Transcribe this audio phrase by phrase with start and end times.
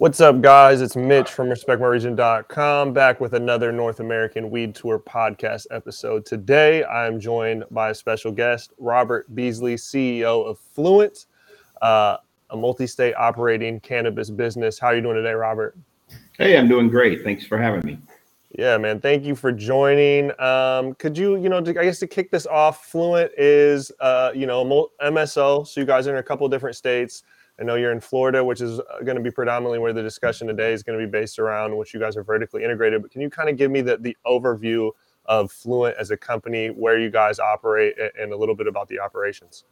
[0.00, 0.80] What's up, guys?
[0.80, 6.24] It's Mitch from RespectMyRegion.com back with another North American Weed Tour podcast episode.
[6.24, 11.26] Today, I'm joined by a special guest, Robert Beasley, CEO of Fluent,
[11.82, 12.16] uh,
[12.48, 14.78] a multi-state operating cannabis business.
[14.78, 15.76] How are you doing today, Robert?
[16.38, 17.22] Hey, I'm doing great.
[17.22, 17.98] Thanks for having me.
[18.58, 19.00] Yeah, man.
[19.00, 20.32] Thank you for joining.
[20.40, 24.46] Um, could you, you know, I guess to kick this off, Fluent is, uh, you
[24.46, 25.68] know, MSO.
[25.68, 27.22] So you guys are in a couple different states.
[27.60, 30.48] I know you're in Florida, which is uh, going to be predominantly where the discussion
[30.48, 33.02] today is going to be based around, which you guys are vertically integrated.
[33.02, 34.90] But can you kind of give me the, the overview
[35.26, 38.98] of Fluent as a company, where you guys operate, and a little bit about the
[38.98, 39.64] operations?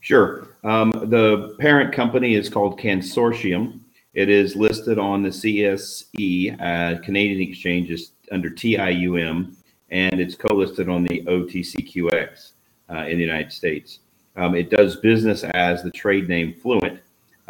[0.00, 0.48] Sure.
[0.62, 3.80] Um, the parent company is called Consortium.
[4.12, 9.54] It is listed on the CSE, uh, Canadian Exchanges, under TIUM,
[9.90, 12.52] and it's co-listed on the OTCQX
[12.90, 14.00] uh, in the United States.
[14.36, 17.00] Um, it does business as the trade name Fluent,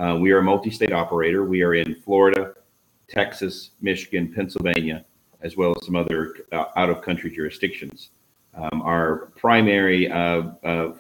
[0.03, 1.45] uh, we are a multi-state operator.
[1.45, 2.55] We are in Florida,
[3.09, 5.05] Texas, Michigan, Pennsylvania,
[5.43, 8.11] as well as some other uh, out-of-country jurisdictions.
[8.55, 10.95] Um, our primary uh, uh,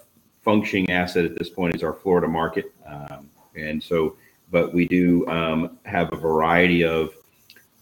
[0.45, 4.17] functioning asset at this point is our Florida market, um, and so,
[4.53, 7.11] but we do um, have a variety of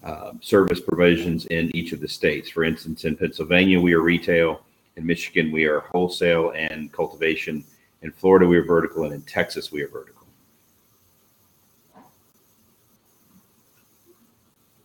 [0.02, 2.48] uh, service provisions in each of the states.
[2.48, 4.62] For instance, in Pennsylvania, we are retail.
[4.96, 7.62] In Michigan, we are wholesale and cultivation.
[8.00, 10.19] In Florida, we are vertical, and in Texas, we are vertical.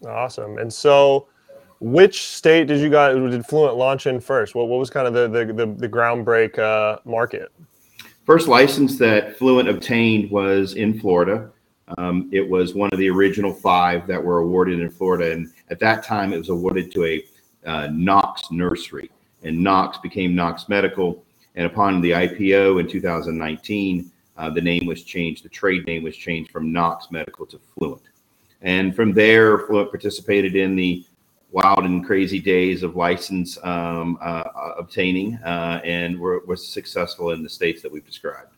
[0.06, 0.58] Awesome.
[0.58, 1.28] And so,
[1.80, 4.56] which state did you guys did Fluent launch in first?
[4.56, 7.52] What what was kind of the the the, the groundbreak uh, market?
[8.26, 11.52] First license that Fluent obtained was in Florida.
[11.98, 15.80] Um, it was one of the original five that were awarded in Florida, and at
[15.80, 17.24] that time, it was awarded to a
[17.66, 19.12] uh, Knox nursery,
[19.44, 21.24] and Knox became Knox Medical.
[21.56, 25.46] And upon the IPO in 2019, uh, the name was changed.
[25.46, 28.02] The trade name was changed from Knox Medical to Fluent.
[28.66, 31.06] And from there, Fluent participated in the
[31.52, 37.32] wild and crazy days of license um, uh, uh obtaining, uh, and we're, we're successful
[37.32, 38.50] in the states that we've described.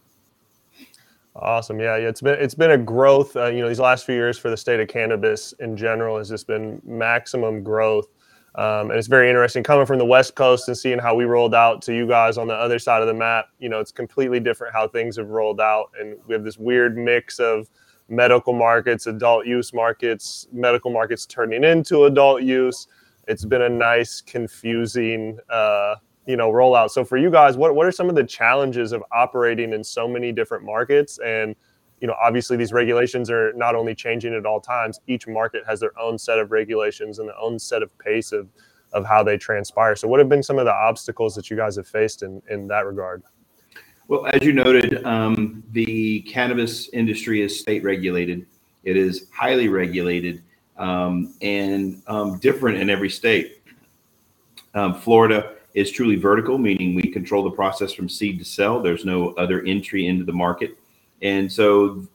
[1.35, 1.79] Awesome.
[1.79, 2.07] Yeah, yeah.
[2.07, 3.35] It's been it's been a growth.
[3.35, 6.29] Uh, you know, these last few years for the state of cannabis in general has
[6.29, 8.07] just been maximum growth,
[8.55, 11.53] um, and it's very interesting coming from the West Coast and seeing how we rolled
[11.53, 13.49] out to you guys on the other side of the map.
[13.59, 16.97] You know, it's completely different how things have rolled out, and we have this weird
[16.97, 17.69] mix of
[18.09, 22.87] medical markets, adult use markets, medical markets turning into adult use.
[23.27, 25.95] It's been a nice, confusing, uh,
[26.25, 26.91] you know, rollout.
[26.91, 30.07] So for you guys, what what are some of the challenges of operating in so
[30.07, 31.19] many different markets?
[31.19, 31.55] And
[31.99, 34.99] you know, obviously these regulations are not only changing at all times.
[35.07, 38.47] Each market has their own set of regulations and their own set of pace of
[38.93, 39.95] of how they transpire.
[39.95, 42.67] So what have been some of the obstacles that you guys have faced in in
[42.67, 43.23] that regard?
[44.07, 48.45] Well, as you noted, um, the cannabis industry is state regulated.
[48.85, 50.41] It is highly regulated
[50.77, 53.61] um, and um, different in every state.
[54.73, 58.81] Um, Florida is truly vertical, meaning we control the process from seed to sell.
[58.81, 60.77] There's no other entry into the market,
[61.21, 62.07] and so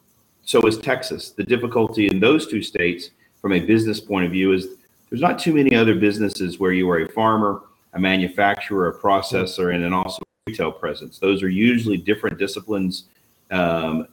[0.45, 1.29] so is Texas.
[1.29, 4.67] The difficulty in those two states, from a business point of view, is
[5.09, 7.61] there's not too many other businesses where you are a farmer,
[7.93, 11.19] a manufacturer, a processor, and then also retail presence.
[11.19, 13.05] Those are usually different disciplines
[13.49, 14.07] um,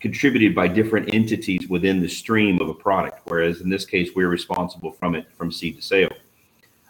[0.00, 3.20] contributed by different entities within the stream of a product.
[3.26, 6.10] Whereas in this case, we're responsible from it from seed to sale.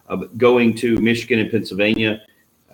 [0.09, 2.22] Uh, going to Michigan and Pennsylvania,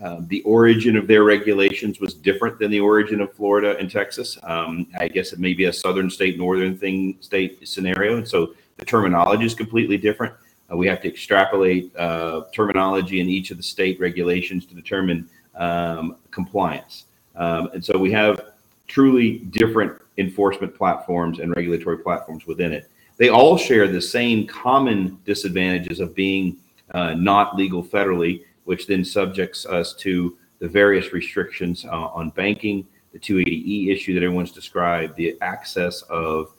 [0.01, 4.39] uh, the origin of their regulations was different than the origin of Florida and Texas.
[4.45, 8.55] Um, I guess it may be a southern state, northern thing state scenario, and so
[8.77, 10.33] the terminology is completely different.
[10.71, 15.29] Uh, we have to extrapolate uh, terminology in each of the state regulations to determine
[15.57, 17.07] um, compliance.
[17.37, 18.53] Um, and so we have
[18.87, 22.91] truly different enforcement platforms and regulatory platforms within it.
[23.17, 26.57] They all share the same common disadvantages of being
[26.93, 32.87] uh, not legal federally, which then subjects us to the various restrictions uh, on banking,
[33.13, 36.55] the 280E issue that everyone's described, the access of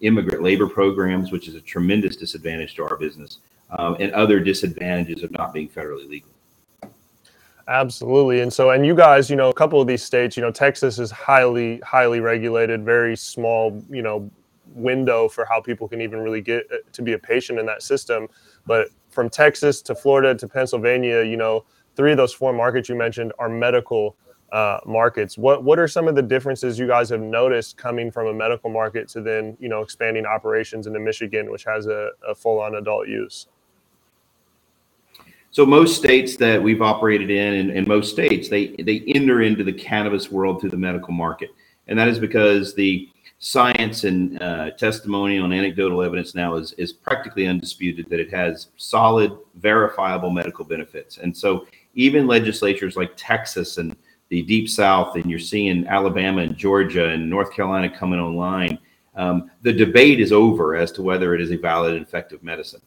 [0.00, 3.38] immigrant labor programs, which is a tremendous disadvantage to our business,
[3.78, 6.30] um, and other disadvantages of not being federally legal.
[7.68, 8.40] Absolutely.
[8.40, 10.98] And so, and you guys, you know, a couple of these states, you know, Texas
[10.98, 14.30] is highly, highly regulated, very small, you know,
[14.74, 17.82] window for how people can even really get uh, to be a patient in that
[17.82, 18.26] system.
[18.66, 22.94] But from Texas to Florida to Pennsylvania, you know, three of those four markets you
[22.94, 24.16] mentioned are medical
[24.50, 25.36] uh, markets.
[25.36, 28.70] What what are some of the differences you guys have noticed coming from a medical
[28.70, 32.76] market to then, you know, expanding operations into Michigan, which has a, a full on
[32.76, 33.46] adult use?
[35.50, 39.64] So most states that we've operated in, and, and most states, they they enter into
[39.64, 41.50] the cannabis world through the medical market,
[41.86, 43.08] and that is because the
[43.38, 48.68] science and uh, testimonial and anecdotal evidence now is, is practically undisputed that it has
[48.76, 51.18] solid, verifiable medical benefits.
[51.18, 53.96] And so even legislatures like Texas and
[54.28, 58.78] the Deep South, and you're seeing Alabama and Georgia and North Carolina coming online,
[59.14, 62.82] um, the debate is over as to whether it is a valid and effective medicine.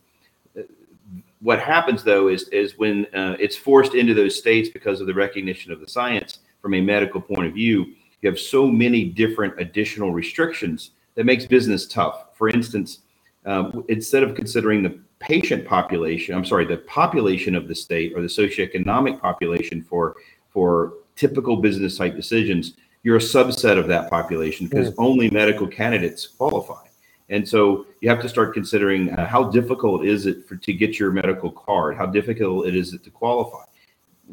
[1.41, 5.13] What happens though is, is when uh, it's forced into those states because of the
[5.13, 9.59] recognition of the science from a medical point of view, you have so many different
[9.59, 12.27] additional restrictions that makes business tough.
[12.35, 12.99] For instance,
[13.45, 18.21] um, instead of considering the patient population, I'm sorry, the population of the state or
[18.21, 20.15] the socioeconomic population for
[20.49, 22.73] for typical business type decisions,
[23.03, 24.95] you're a subset of that population because mm.
[24.97, 26.90] only medical candidates qualify.
[27.31, 30.99] And so you have to start considering uh, how difficult is it for to get
[30.99, 31.97] your medical card?
[31.97, 33.63] How difficult it is it to qualify?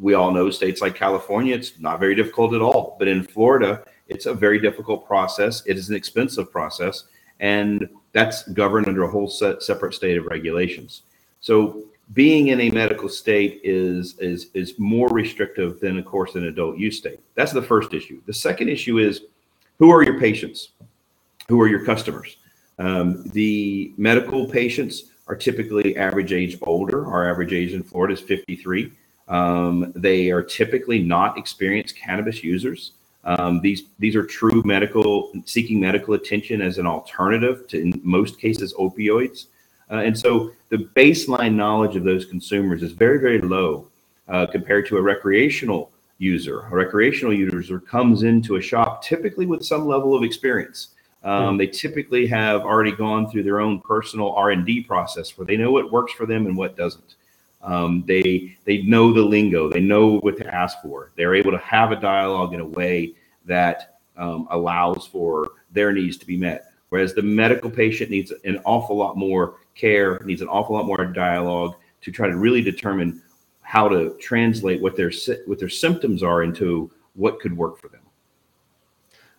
[0.00, 2.96] we all know states like California, it's not very difficult at all.
[2.98, 5.62] But in Florida, it's a very difficult process.
[5.66, 7.04] It is an expensive process,
[7.40, 11.02] and that's governed under a whole set, separate state of regulations.
[11.40, 11.84] So
[12.14, 16.78] being in a medical state is is is more restrictive than, of course, an adult
[16.78, 17.20] use state.
[17.34, 18.22] That's the first issue.
[18.26, 19.22] The second issue is
[19.78, 20.70] who are your patients?
[21.48, 22.36] Who are your customers?
[22.78, 27.06] Um, the medical patients are typically average age older.
[27.06, 28.92] Our average age in Florida is 53.
[29.28, 32.92] Um, they are typically not experienced cannabis users.
[33.24, 38.40] Um, these these are true medical seeking medical attention as an alternative to in most
[38.40, 39.46] cases opioids,
[39.90, 43.88] uh, and so the baseline knowledge of those consumers is very very low
[44.28, 46.60] uh, compared to a recreational user.
[46.60, 50.88] A recreational user comes into a shop typically with some level of experience.
[51.24, 51.58] Um, mm.
[51.58, 55.56] They typically have already gone through their own personal R and D process where they
[55.56, 57.16] know what works for them and what doesn't.
[57.62, 59.68] Um, they they know the lingo.
[59.68, 61.10] They know what to ask for.
[61.16, 63.14] They're able to have a dialogue in a way
[63.46, 66.72] that um, allows for their needs to be met.
[66.90, 71.04] Whereas the medical patient needs an awful lot more care, needs an awful lot more
[71.04, 73.22] dialogue to try to really determine
[73.60, 75.12] how to translate what their
[75.46, 78.00] what their symptoms are into what could work for them.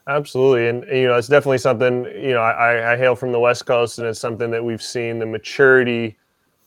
[0.09, 2.05] Absolutely, and you know it's definitely something.
[2.05, 5.19] You know, I, I hail from the West Coast, and it's something that we've seen
[5.19, 6.17] the maturity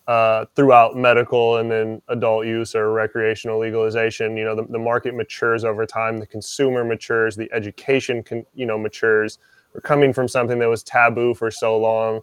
[0.09, 4.37] uh, throughout medical and then adult use or recreational legalization.
[4.37, 8.67] You know, the, the market matures over time, the consumer matures, the education can, you
[8.67, 9.39] know, matures.
[9.75, 12.21] We're coming from something that was taboo for so long.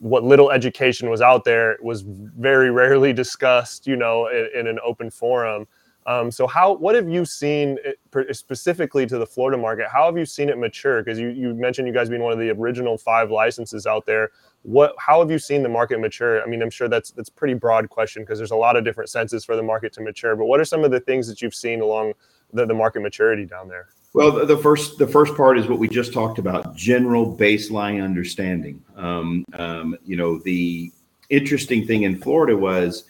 [0.00, 4.78] What little education was out there was very rarely discussed, you know, in, in an
[4.84, 5.66] open forum.
[6.06, 9.86] Um, so how what have you seen it, specifically to the Florida market?
[9.92, 11.02] How have you seen it mature?
[11.02, 14.30] Because you, you mentioned you guys being one of the original five licenses out there.
[14.62, 16.42] What how have you seen the market mature?
[16.42, 19.10] I mean, I'm sure that's that's pretty broad question because there's a lot of different
[19.10, 20.34] senses for the market to mature.
[20.34, 22.14] But what are some of the things that you've seen along
[22.52, 23.88] the, the market maturity down there?
[24.12, 28.82] Well, the first the first part is what we just talked about: general baseline understanding.
[28.96, 30.92] Um, um, you know, the
[31.30, 33.04] interesting thing in Florida was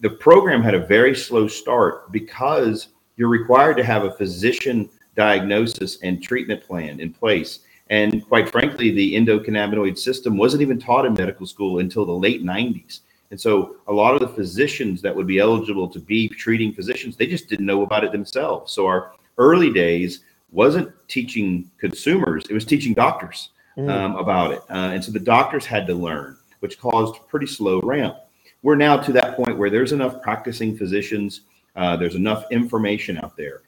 [0.00, 5.98] the program had a very slow start because you're required to have a physician diagnosis
[6.02, 7.60] and treatment plan in place.
[7.90, 12.42] And quite frankly, the endocannabinoid system wasn't even taught in medical school until the late
[12.42, 13.00] 90s.
[13.30, 17.16] And so a lot of the physicians that would be eligible to be treating physicians,
[17.16, 18.72] they just didn't know about it themselves.
[18.72, 20.20] So our early days
[20.50, 23.88] wasn't teaching consumers, it was teaching doctors mm.
[23.88, 24.62] um, about it.
[24.70, 28.16] Uh, and so the doctors had to learn, which caused pretty slow ramp
[28.62, 31.42] we're now to that point where there's enough practicing physicians,
[31.76, 33.62] uh, there's enough information out there.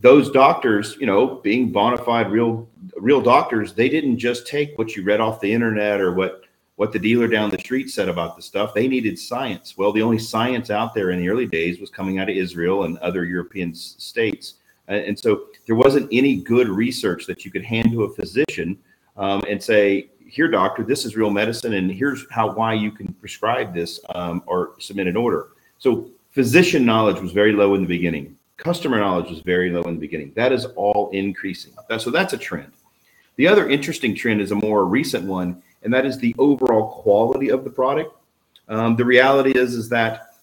[0.00, 4.96] Those doctors, you know, being bona fide real real doctors, they didn't just take what
[4.96, 6.44] you read off the internet or what
[6.76, 8.72] what the dealer down the street said about the stuff.
[8.72, 9.76] They needed science.
[9.76, 12.84] Well, the only science out there in the early days was coming out of Israel
[12.84, 14.54] and other European states,
[14.88, 18.78] and so there wasn't any good research that you could hand to a physician
[19.18, 23.12] um, and say, here, doctor, this is real medicine, and here's how why you can
[23.14, 25.48] prescribe this um, or submit an order.
[25.78, 28.36] So physician knowledge was very low in the beginning.
[28.56, 30.32] Customer knowledge was very low in the beginning.
[30.36, 31.72] That is all increasing.
[31.98, 32.72] So that's a trend.
[33.36, 37.48] The other interesting trend is a more recent one, and that is the overall quality
[37.48, 38.14] of the product.
[38.68, 40.34] Um, the reality is is that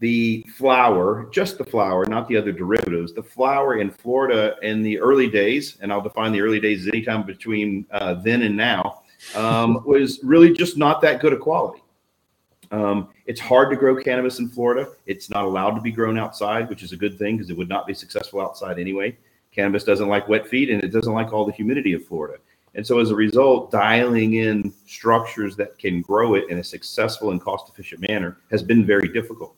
[0.00, 4.98] the flower, just the flower, not the other derivatives, the flower in Florida in the
[4.98, 9.02] early days, and I'll define the early days anytime between uh, then and now,
[9.34, 11.82] um, was really just not that good a quality.
[12.70, 14.90] Um, it's hard to grow cannabis in Florida.
[15.06, 17.68] It's not allowed to be grown outside, which is a good thing because it would
[17.68, 19.16] not be successful outside anyway.
[19.52, 22.38] Cannabis doesn't like wet feet and it doesn't like all the humidity of Florida.
[22.74, 27.30] And so, as a result, dialing in structures that can grow it in a successful
[27.30, 29.54] and cost efficient manner has been very difficult.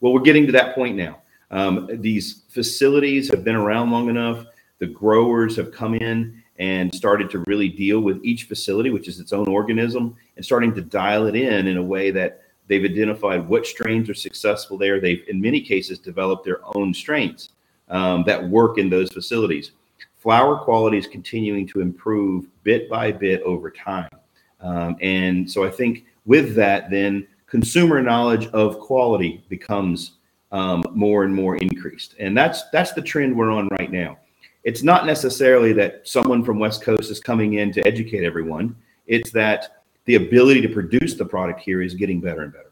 [0.00, 1.18] Well, we're getting to that point now.
[1.50, 4.46] Um, these facilities have been around long enough
[4.78, 9.20] the growers have come in and started to really deal with each facility, which is
[9.20, 13.48] its own organism, and starting to dial it in in a way that they've identified
[13.48, 15.00] what strains are successful there.
[15.00, 17.50] They've, in many cases, developed their own strains
[17.88, 19.72] um, that work in those facilities.
[20.16, 24.10] Flower quality is continuing to improve bit by bit over time.
[24.60, 30.12] Um, and so I think with that, then consumer knowledge of quality becomes
[30.50, 32.14] um, more and more increased.
[32.18, 34.18] And that's that's the trend we're on right now.
[34.68, 38.76] It's not necessarily that someone from West Coast is coming in to educate everyone.
[39.06, 42.70] It's that the ability to produce the product here is getting better and better.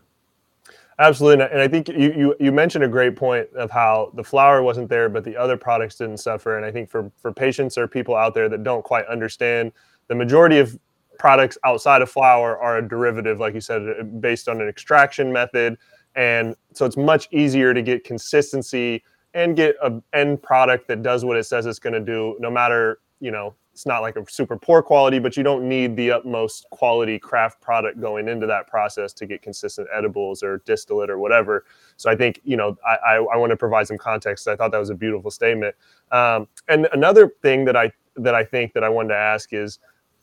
[0.98, 4.62] Absolutely, and I think you, you you mentioned a great point of how the flower
[4.62, 6.58] wasn't there, but the other products didn't suffer.
[6.58, 9.72] And I think for for patients or people out there that don't quite understand,
[10.08, 10.78] the majority of
[11.18, 15.32] products outside of flower are a derivative, like you said, uh, based on an extraction
[15.32, 15.78] method,
[16.14, 19.02] and so it's much easier to get consistency
[19.36, 22.50] and get an end product that does what it says it's going to do, no
[22.50, 26.10] matter you know it's not like a super poor quality, but you don't need the
[26.10, 31.18] utmost quality craft product going into that process to get consistent edibles or distillate or
[31.18, 31.66] whatever.
[31.98, 34.48] So I think you know I, I, I want to provide some context.
[34.48, 35.76] I thought that was a beautiful statement.
[36.10, 39.78] Um, and another thing that I that I think that I wanted to ask is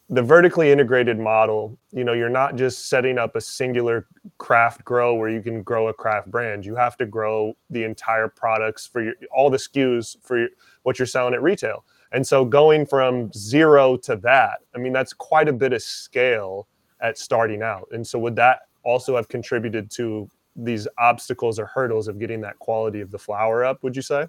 [0.09, 1.77] the vertically integrated model.
[1.91, 4.07] You know, you're not just setting up a singular
[4.37, 6.65] craft grow where you can grow a craft brand.
[6.65, 10.49] You have to grow the entire products for your, all the SKUs for your,
[10.83, 11.85] what you're selling at retail.
[12.11, 16.67] And so going from zero to that, I mean, that's quite a bit of scale
[17.01, 17.87] at starting out.
[17.91, 22.59] And so would that also have contributed to these obstacles or hurdles of getting that
[22.59, 24.27] quality of the flower up, would you say?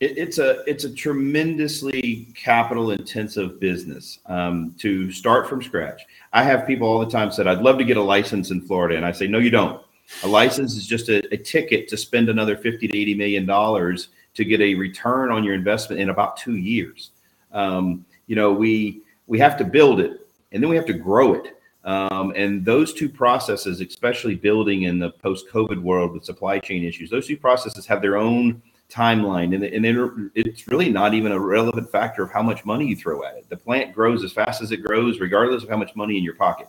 [0.00, 6.02] It, it's a it's a tremendously capital intensive business um, to start from scratch.
[6.32, 8.96] I have people all the time said, "I'd love to get a license in Florida,"
[8.96, 9.82] and I say, "No, you don't.
[10.22, 14.08] A license is just a, a ticket to spend another fifty to eighty million dollars
[14.34, 17.10] to get a return on your investment in about two years."
[17.52, 21.34] Um, you know, we we have to build it and then we have to grow
[21.34, 21.54] it.
[21.84, 27.08] Um, and those two processes, especially building in the post-COVID world with supply chain issues,
[27.08, 28.60] those two processes have their own
[28.90, 32.96] timeline, and, and it's really not even a relevant factor of how much money you
[32.96, 33.48] throw at it.
[33.48, 36.34] The plant grows as fast as it grows, regardless of how much money in your
[36.34, 36.68] pocket.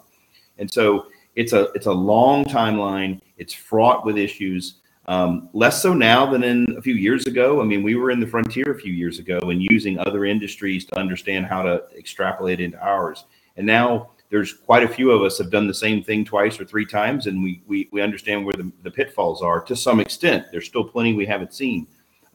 [0.58, 3.22] And so it's a it's a long timeline.
[3.38, 4.76] It's fraught with issues.
[5.06, 7.62] Um, less so now than in a few years ago.
[7.62, 10.86] I mean, we were in the frontier a few years ago and using other industries
[10.86, 13.26] to understand how to extrapolate into ours.
[13.58, 16.66] And now there's quite a few of us have done the same thing twice or
[16.66, 20.46] three times, and we we, we understand where the, the pitfalls are to some extent.
[20.52, 21.88] There's still plenty we haven't seen.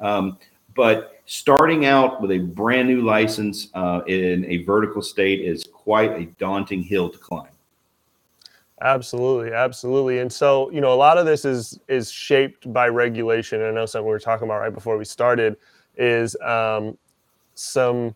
[0.04, 0.38] Um,
[0.76, 6.12] but starting out with a brand new license uh, in a vertical state is quite
[6.12, 7.48] a daunting hill to climb.
[8.82, 10.18] Absolutely, absolutely.
[10.18, 13.62] And so, you know, a lot of this is is shaped by regulation.
[13.62, 15.56] I know something we were talking about right before we started
[15.96, 16.98] is um,
[17.54, 18.14] some,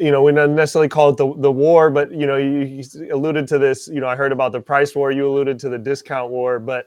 [0.00, 3.14] you know, we don't necessarily call it the, the war, but you know, you, you
[3.14, 3.86] alluded to this.
[3.86, 5.12] You know, I heard about the price war.
[5.12, 6.86] You alluded to the discount war, but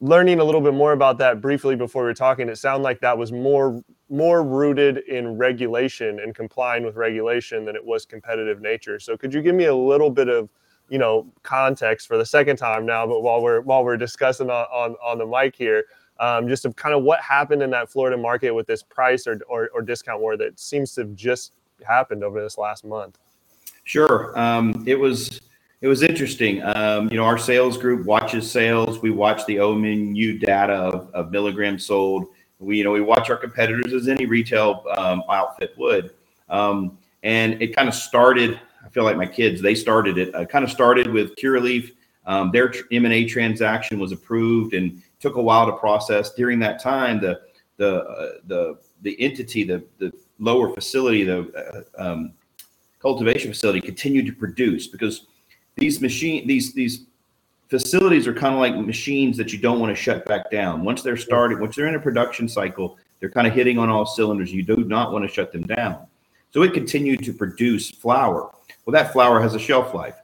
[0.00, 3.00] learning a little bit more about that briefly before we were talking, it sounded like
[3.00, 8.60] that was more more rooted in regulation and complying with regulation than it was competitive
[8.60, 9.00] nature.
[9.00, 10.48] So, could you give me a little bit of
[10.88, 14.66] you know context for the second time now but while we're while we're discussing on
[14.72, 15.84] on, on the mic here
[16.20, 19.40] um, just of kind of what happened in that florida market with this price or,
[19.48, 21.52] or, or discount war that seems to have just
[21.86, 23.18] happened over this last month
[23.84, 25.40] sure um, it was
[25.84, 30.40] it was interesting um, you know our sales group watches sales we watch the OMMU
[30.40, 32.26] data of, of milligrams sold
[32.58, 36.14] we you know we watch our competitors as any retail um, outfit would
[36.48, 40.34] um, and it kind of started I feel like my kids, they started it.
[40.34, 41.92] I kind of started with Curaleaf.
[42.26, 46.32] Um, their M&A transaction was approved and took a while to process.
[46.34, 47.40] During that time, the
[47.76, 52.32] the uh, the the entity, the the lower facility, the uh, um,
[53.00, 55.26] cultivation facility, continued to produce because
[55.76, 57.06] these machine these these
[57.68, 60.84] facilities are kind of like machines that you don't want to shut back down.
[60.84, 64.06] Once they're started, once they're in a production cycle, they're kind of hitting on all
[64.06, 64.52] cylinders.
[64.52, 66.06] You do not want to shut them down.
[66.52, 68.50] So it continued to produce flower.
[68.84, 70.14] Well, that flower has a shelf life.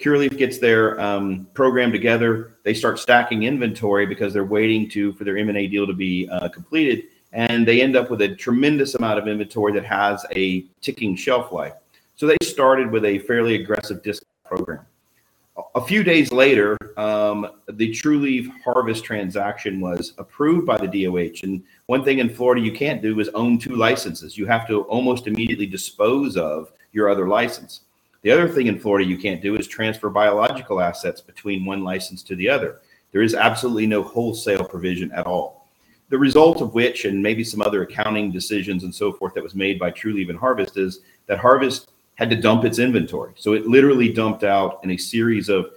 [0.00, 2.54] Curaleaf gets their um, program together.
[2.62, 6.48] They start stacking inventory because they're waiting to for their M&A deal to be uh,
[6.48, 11.16] completed, and they end up with a tremendous amount of inventory that has a ticking
[11.16, 11.74] shelf life.
[12.14, 14.84] So they started with a fairly aggressive discount program.
[15.74, 21.40] A few days later, um, the Trulieve harvest transaction was approved by the DOH.
[21.42, 24.38] And one thing in Florida you can't do is own two licenses.
[24.38, 27.80] You have to almost immediately dispose of your other license.
[28.22, 32.22] The other thing in Florida you can't do is transfer biological assets between one license
[32.24, 32.80] to the other.
[33.12, 35.66] There is absolutely no wholesale provision at all.
[36.10, 39.54] the result of which, and maybe some other accounting decisions and so forth that was
[39.54, 43.32] made by Trulieve and Harvest, is that Harvest had to dump its inventory.
[43.36, 45.70] So it literally dumped out in a series of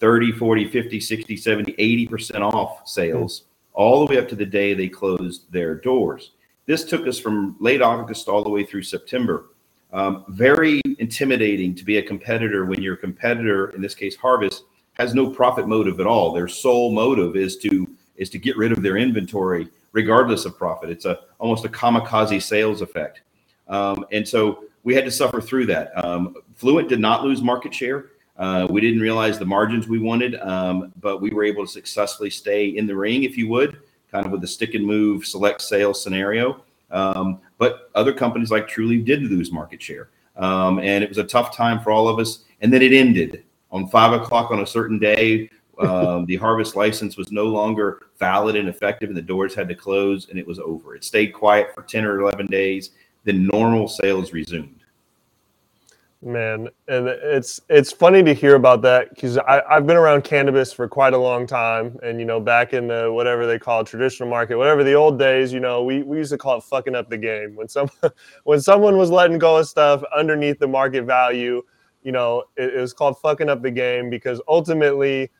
[0.00, 4.74] 30, 40, 50, 60, 70, 80% off sales, all the way up to the day
[4.74, 6.32] they closed their doors.
[6.66, 9.46] This took us from late August all the way through September.
[9.90, 15.14] Um, very intimidating to be a competitor when your competitor, in this case Harvest, has
[15.14, 16.34] no profit motive at all.
[16.34, 20.90] Their sole motive is to is to get rid of their inventory regardless of profit.
[20.90, 23.22] It's a almost a kamikaze sales effect.
[23.68, 25.92] Um, and so we had to suffer through that.
[26.02, 28.06] Um, Fluent did not lose market share.
[28.38, 32.30] Uh, we didn't realize the margins we wanted, um, but we were able to successfully
[32.30, 33.80] stay in the ring, if you would,
[34.10, 36.62] kind of with the stick and move select sales scenario.
[36.90, 40.08] Um, but other companies like Trulieve did lose market share.
[40.36, 42.44] Um, and it was a tough time for all of us.
[42.62, 45.50] And then it ended on five o'clock on a certain day.
[45.78, 49.74] Um, the harvest license was no longer valid and effective, and the doors had to
[49.74, 50.96] close, and it was over.
[50.96, 52.92] It stayed quiet for 10 or 11 days.
[53.24, 54.77] Then normal sales resumed.
[56.20, 60.88] Man, and it's it's funny to hear about that because I've been around cannabis for
[60.88, 64.58] quite a long time, and you know, back in the whatever they call traditional market,
[64.58, 67.16] whatever the old days, you know, we, we used to call it fucking up the
[67.16, 67.54] game.
[67.54, 67.88] When some
[68.42, 71.62] when someone was letting go of stuff underneath the market value,
[72.02, 75.30] you know, it, it was called fucking up the game because ultimately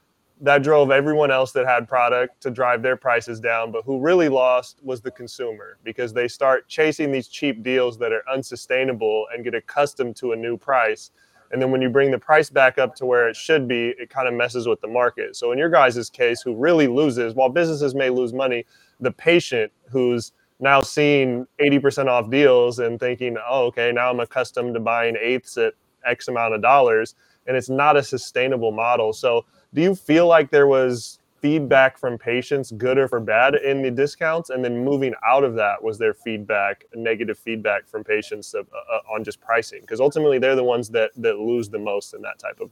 [0.40, 3.72] that drove everyone else that had product to drive their prices down.
[3.72, 8.12] But who really lost was the consumer because they start chasing these cheap deals that
[8.12, 11.10] are unsustainable and get accustomed to a new price.
[11.50, 14.10] And then when you bring the price back up to where it should be, it
[14.10, 15.34] kind of messes with the market.
[15.34, 18.64] So in your guys' case, who really loses, while businesses may lose money,
[19.00, 24.74] the patient who's now seeing 80% off deals and thinking, oh, okay, now I'm accustomed
[24.74, 27.14] to buying eighths at X amount of dollars.
[27.46, 29.12] And it's not a sustainable model.
[29.12, 33.82] So do you feel like there was feedback from patients, good or for bad, in
[33.82, 34.50] the discounts?
[34.50, 38.96] And then moving out of that, was there feedback, negative feedback from patients of, uh,
[38.96, 39.80] uh on just pricing?
[39.82, 42.70] Because ultimately, they're the ones that that lose the most in that type of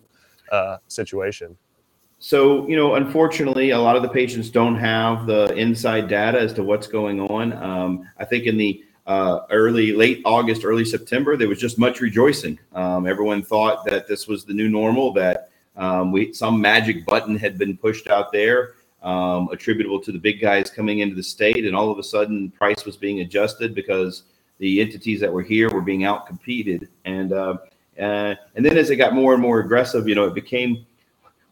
[0.51, 1.57] uh, situation.
[2.19, 6.55] So, you know, unfortunately, a lot of the patients don't have the inside data as
[6.55, 7.53] to what's going on.
[7.53, 12.01] Um, I think in the uh, early, late August, early September, there was just much
[12.01, 12.59] rejoicing.
[12.73, 17.37] Um, everyone thought that this was the new normal, that um, we some magic button
[17.37, 21.65] had been pushed out there, um, attributable to the big guys coming into the state,
[21.65, 24.25] and all of a sudden price was being adjusted because
[24.59, 26.89] the entities that were here were being outcompeted.
[27.05, 27.59] And uh,
[27.99, 30.87] uh, and then as it got more and more aggressive, you know, it became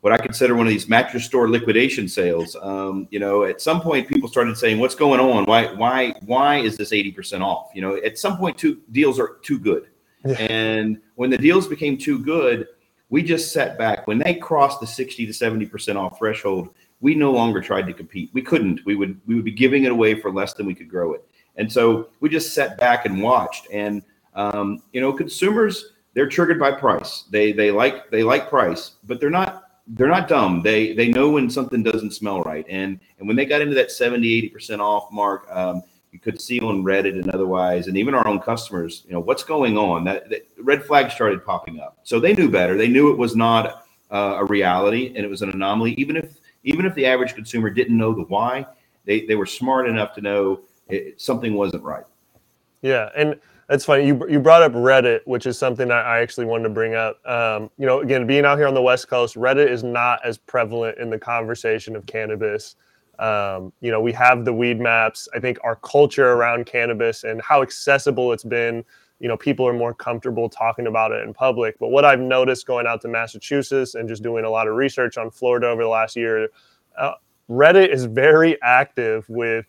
[0.01, 2.57] what I consider one of these mattress store liquidation sales.
[2.61, 5.45] Um, you know, at some point, people started saying, "What's going on?
[5.45, 9.19] Why, why, why is this eighty percent off?" You know, at some point, two deals
[9.19, 9.89] are too good,
[10.25, 10.35] yeah.
[10.35, 12.67] and when the deals became too good,
[13.11, 16.71] we just set back when they crossed the 60 to 70% off threshold.
[17.01, 18.31] We no longer tried to compete.
[18.33, 18.81] We couldn't.
[18.87, 21.25] We would we would be giving it away for less than we could grow it.
[21.57, 23.67] And so we just sat back and watched.
[23.73, 24.03] And
[24.35, 27.25] um, you know, consumers they're triggered by price.
[27.31, 30.63] They they like they like price, but they're not they're not dumb.
[30.63, 32.65] They they know when something doesn't smell right.
[32.69, 35.83] And and when they got into that 70 80% off mark, um,
[36.15, 39.43] you could see on Reddit and otherwise, and even our own customers, you know, what's
[39.43, 40.05] going on?
[40.05, 41.99] That, that red flags started popping up.
[42.05, 42.77] So they knew better.
[42.79, 45.95] They knew it was not uh, a reality and it was an anomaly.
[45.95, 48.65] Even if even if the average consumer didn't know the why,
[49.05, 52.05] they they were smart enough to know it, something wasn't right.
[52.81, 53.35] Yeah, and
[53.69, 54.07] that's funny.
[54.07, 57.19] You you brought up Reddit, which is something I, actually wanted to bring up.
[57.27, 60.39] Um, you know, again, being out here on the West Coast, Reddit is not as
[60.39, 62.77] prevalent in the conversation of cannabis
[63.19, 65.29] um, you know, we have the Weedmaps.
[65.35, 68.85] I think our culture around cannabis and how accessible it's been,
[69.21, 71.79] you know, people are more comfortable talking about it in public.
[71.79, 75.17] But what I've noticed going out to Massachusetts and just doing a lot of research
[75.17, 76.49] on Florida over the last year,
[76.99, 77.13] uh,
[77.49, 79.67] Reddit is very active with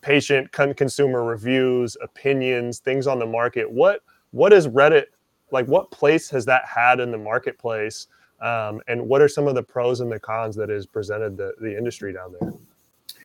[0.00, 3.70] patient con- consumer reviews, opinions, things on the market.
[3.70, 5.06] What what is Reddit
[5.50, 5.66] like?
[5.66, 8.08] What place has that had in the marketplace?
[8.40, 11.54] Um, and what are some of the pros and the cons that has presented the,
[11.60, 12.52] the industry down there?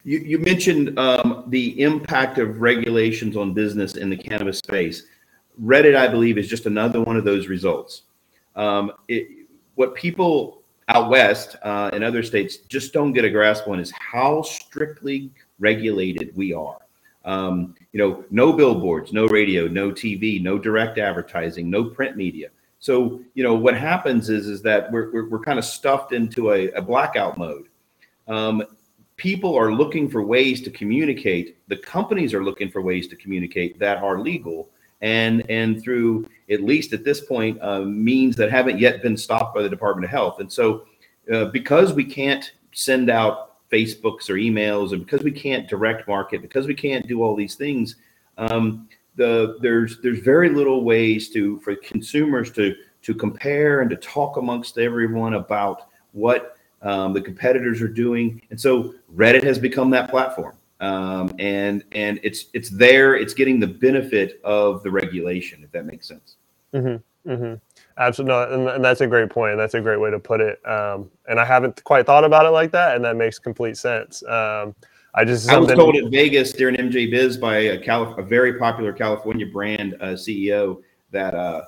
[0.04, 5.04] You, you mentioned um, the impact of regulations on business in the cannabis space.
[5.62, 8.04] Reddit, I believe, is just another one of those results.
[8.56, 13.67] Um, it, what people out west uh, in other states just don't get a grasp
[13.67, 16.80] on is how strictly regulated we are.
[17.24, 22.50] Um, you know, no billboards, no radio, no TV, no direct advertising, no print media.
[22.82, 26.52] So, you know, what happens is is that we're we're, we're kind of stuffed into
[26.52, 27.67] a, a blackout mode.
[28.28, 28.63] Um,
[29.15, 31.58] people are looking for ways to communicate.
[31.67, 34.70] The companies are looking for ways to communicate that are legal
[35.02, 39.56] and and through at least at this point uh, means that haven't yet been stopped
[39.56, 40.39] by the Department of Health.
[40.39, 40.86] And so,
[41.32, 46.41] uh, because we can't send out Facebooks or emails, and because we can't direct market,
[46.41, 47.96] because we can't do all these things,
[48.38, 53.95] um, the there's there's very little ways to for consumers to to compare and to
[53.97, 59.89] talk amongst everyone about what um, the competitors are doing, and so Reddit has become
[59.91, 60.56] that platform.
[60.80, 63.15] Um, and and it's it's there.
[63.15, 66.38] It's getting the benefit of the regulation, if that makes sense.
[66.74, 67.54] Mm-hmm, mm-hmm.
[67.97, 69.58] Absolutely, and, and, that's a great point.
[69.58, 70.65] That's a great way to put it.
[70.67, 74.24] Um, and I haven't quite thought about it like that, and that makes complete sense.
[74.24, 74.74] Um,
[75.13, 78.58] I just I was told at Vegas during MJ Biz by a, Calif- a very
[78.58, 81.63] popular California brand uh, CEO that uh,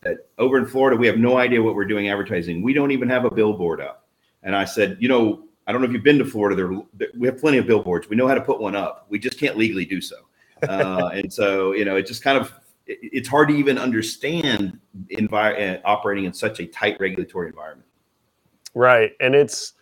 [0.00, 2.62] that over in Florida we have no idea what we're doing advertising.
[2.62, 4.06] We don't even have a billboard up.
[4.42, 6.56] And I said, you know, I don't know if you've been to Florida.
[6.56, 8.08] There, we have plenty of billboards.
[8.08, 9.06] We know how to put one up.
[9.08, 10.16] We just can't legally do so.
[10.68, 12.54] Uh, and so, you know, it just kind of
[12.86, 14.78] it's hard to even understand
[15.10, 17.86] envi- uh, operating in such a tight regulatory environment.
[18.74, 19.72] Right, and it's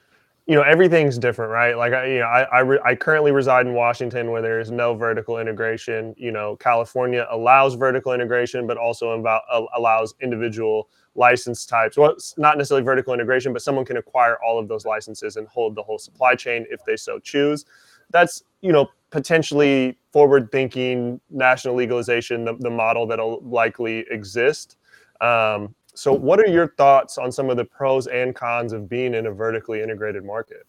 [0.46, 1.76] you know everything's different, right?
[1.76, 4.70] Like I, you know, I I, re- I currently reside in Washington where there is
[4.70, 6.14] no vertical integration.
[6.18, 9.42] You know, California allows vertical integration, but also about,
[9.74, 11.96] allows individual license types.
[11.96, 15.76] Well, not necessarily vertical integration, but someone can acquire all of those licenses and hold
[15.76, 17.64] the whole supply chain if they so choose.
[18.10, 24.76] That's you know potentially forward thinking national legalization, the, the model that'll likely exist.
[25.20, 29.14] Um, so, what are your thoughts on some of the pros and cons of being
[29.14, 30.66] in a vertically integrated market?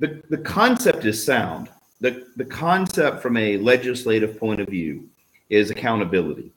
[0.00, 1.68] The, the concept is sound.
[2.00, 5.08] The, the concept from a legislative point of view
[5.50, 6.52] is accountability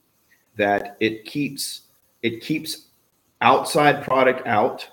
[0.58, 1.84] that it keeps
[2.24, 2.88] it keeps
[3.42, 4.88] outside product out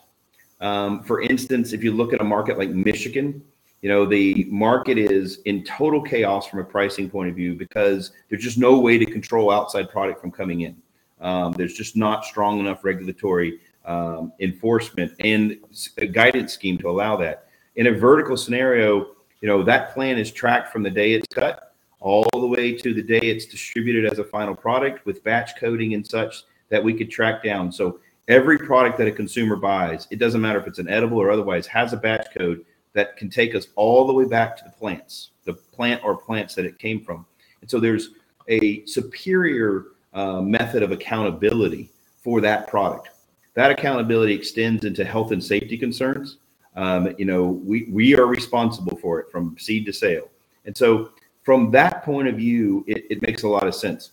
[0.61, 3.42] um, for instance if you look at a market like michigan
[3.83, 8.12] you know the market is in total chaos from a pricing point of view because
[8.31, 10.81] there's just no way to control outside product from coming in
[11.20, 15.59] um, there's just not strong enough regulatory um, enforcement and
[15.98, 20.31] a guidance scheme to allow that in a vertical scenario you know that plan is
[20.31, 24.18] tracked from the day it's cut all the way to the day it's distributed as
[24.18, 28.59] a final product with batch coding and such that we could track down so every
[28.59, 31.92] product that a consumer buys it doesn't matter if it's an edible or otherwise has
[31.92, 32.64] a batch code
[32.98, 36.57] that can take us all the way back to the plants, the plant or plants
[36.57, 37.24] that it came from.
[37.61, 38.11] And so there's
[38.48, 41.90] a superior uh, method of accountability
[42.23, 43.11] for that product.
[43.55, 46.37] That accountability extends into health and safety concerns.
[46.77, 50.29] Um, you know, we, we are responsible for it from seed to sale.
[50.64, 51.11] And so
[51.42, 54.12] from that point of view, it, it makes a lot of sense.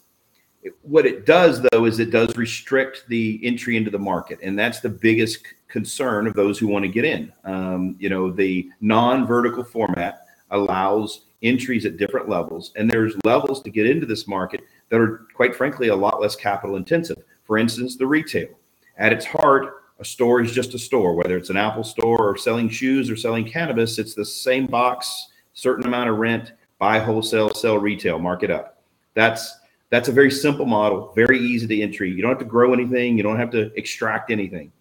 [0.63, 4.39] It, what it does, though, is it does restrict the entry into the market.
[4.41, 7.31] And that's the biggest concern of those who want to get in.
[7.43, 13.69] Um, you know, the non-vertical format allows entries at different levels, and there's levels to
[13.69, 17.17] get into this market that are, quite frankly, a lot less capital intensive.
[17.43, 18.49] For instance, the retail.
[18.97, 22.37] At its heart, a store is just a store, whether it's an Apple store or
[22.37, 23.97] selling shoes or selling cannabis.
[23.97, 28.83] It's the same box, certain amount of rent, buy wholesale, sell retail, mark it up.
[29.13, 32.11] That's that's a very simple model, very easy to entry.
[32.11, 34.71] You don't have to grow anything, you don't have to extract anything.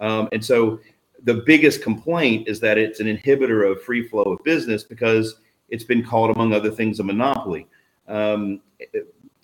[0.00, 0.80] Um, and so
[1.22, 5.36] the biggest complaint is that it's an inhibitor of free flow of business because
[5.68, 7.66] it's been called, among other things, a monopoly.
[8.08, 8.60] Um,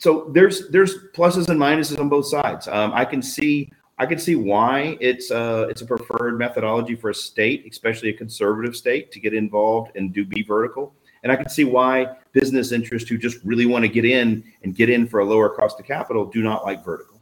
[0.01, 2.67] so there's there's pluses and minuses on both sides.
[2.67, 7.11] Um, I can see I can see why it's uh, it's a preferred methodology for
[7.11, 10.95] a state, especially a conservative state, to get involved and do be vertical.
[11.23, 14.75] And I can see why business interests who just really want to get in and
[14.75, 17.21] get in for a lower cost of capital do not like vertical.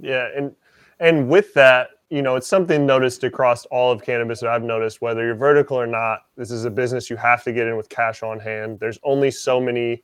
[0.00, 0.56] Yeah, and
[1.00, 5.02] and with that, you know, it's something noticed across all of cannabis that I've noticed,
[5.02, 7.90] whether you're vertical or not, this is a business you have to get in with
[7.90, 8.80] cash on hand.
[8.80, 10.02] There's only so many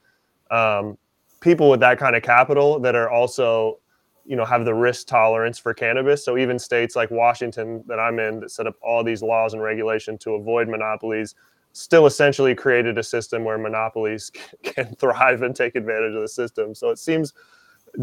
[0.51, 0.99] um,
[1.44, 3.78] people with that kind of capital that are also,
[4.24, 6.24] you know, have the risk tolerance for cannabis.
[6.24, 9.62] So even states like Washington that I'm in that set up all these laws and
[9.62, 11.35] regulation to avoid monopolies
[11.72, 14.30] still essentially created a system where monopolies
[14.62, 16.74] can thrive and take advantage of the system.
[16.74, 17.35] So it seems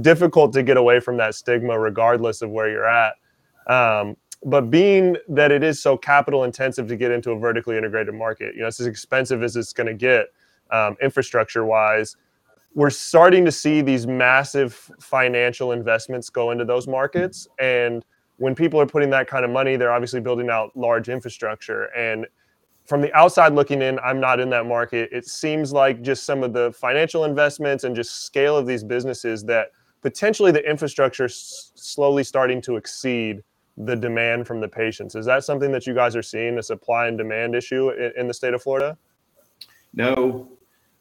[0.02, 3.14] difficult to get away from that stigma regardless of where you're at.
[3.68, 8.14] Um, but being that it is so capital intensive to get into a vertically integrated
[8.14, 10.28] market, you know, it's as expensive as it's going to get
[10.72, 12.16] um, infrastructure wise.
[12.74, 17.48] We're starting to see these massive financial investments go into those markets.
[17.60, 18.06] And
[18.38, 21.86] when people are putting that kind of money, they're obviously building out large infrastructure.
[21.96, 22.26] And
[22.86, 25.10] from the outside looking in, I'm not in that market.
[25.12, 29.44] It seems like just some of the financial investments and just scale of these businesses
[29.46, 33.44] that potentially the infrastructure s- slowly starting to exceed
[33.78, 35.16] the demand from the patients.
[35.16, 38.28] Is that something that you guys are seeing, a supply and demand issue in, in
[38.28, 38.98] the state of Florida?
[39.94, 40.50] No.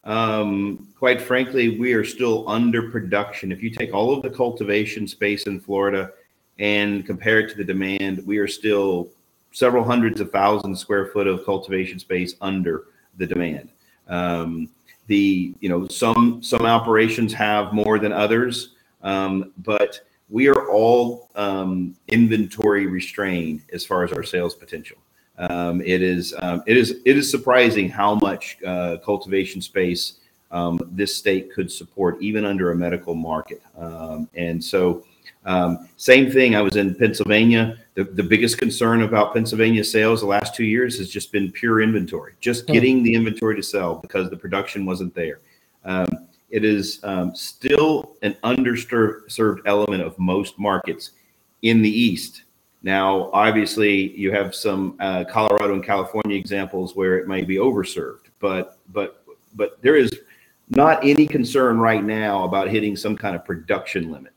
[0.05, 3.53] Um, quite frankly, we are still under production.
[3.53, 6.13] If you take all of the cultivation space in Florida
[6.59, 9.09] and compare it to the demand, we are still
[9.53, 12.85] several hundreds of thousand square foot of cultivation space under
[13.19, 13.71] the demand.
[14.09, 14.69] Um,
[15.07, 21.29] the you know some some operations have more than others, um, but we are all
[21.35, 24.99] um, inventory restrained as far as our sales potential.
[25.39, 30.81] Um, it is um, it is it is surprising how much uh, cultivation space um,
[30.93, 33.63] this state could support, even under a medical market.
[33.79, 35.05] Um, and so,
[35.47, 36.55] um, same thing.
[36.55, 37.79] I was in Pennsylvania.
[37.95, 41.81] The, the biggest concern about Pennsylvania sales the last two years has just been pure
[41.81, 42.73] inventory, just hmm.
[42.73, 45.41] getting the inventory to sell because the production wasn't there.
[45.85, 47.01] Um, it is
[47.35, 51.13] still an underserved element of most markets
[51.63, 52.43] in the East
[52.83, 58.27] now, obviously, you have some uh, Colorado and California examples where it may be overserved,
[58.39, 59.23] but but
[59.55, 60.11] but there is
[60.71, 64.33] not any concern right now about hitting some kind of production limit.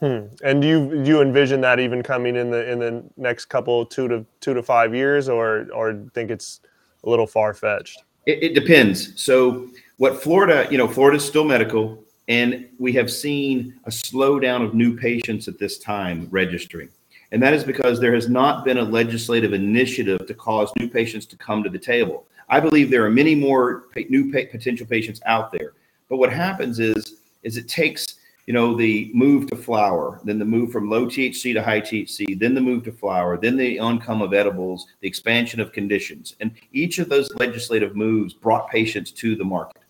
[0.00, 0.26] Hmm.
[0.42, 3.86] And do you do you envision that even coming in the in the next couple
[3.86, 6.60] two to two to five years, or or think it's
[7.04, 8.02] a little far fetched?
[8.26, 9.18] It, it depends.
[9.20, 14.62] So, what Florida, you know, Florida is still medical, and we have seen a slowdown
[14.62, 16.90] of new patients at this time registering.
[17.34, 21.26] And that is because there has not been a legislative initiative to cause new patients
[21.26, 22.28] to come to the table.
[22.48, 25.72] I believe there are many more new potential patients out there.
[26.08, 30.44] But what happens is, is it takes, you know, the move to flower, then the
[30.44, 34.22] move from low THC to high THC, then the move to flower, then the oncome
[34.22, 36.36] of edibles, the expansion of conditions.
[36.38, 39.82] And each of those legislative moves brought patients to the market.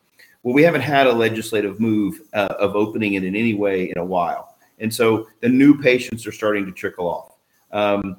[0.45, 3.99] Well, we haven't had a legislative move uh, of opening it in any way in
[3.99, 4.57] a while.
[4.79, 7.34] And so the new patients are starting to trickle off.
[7.75, 8.17] Um,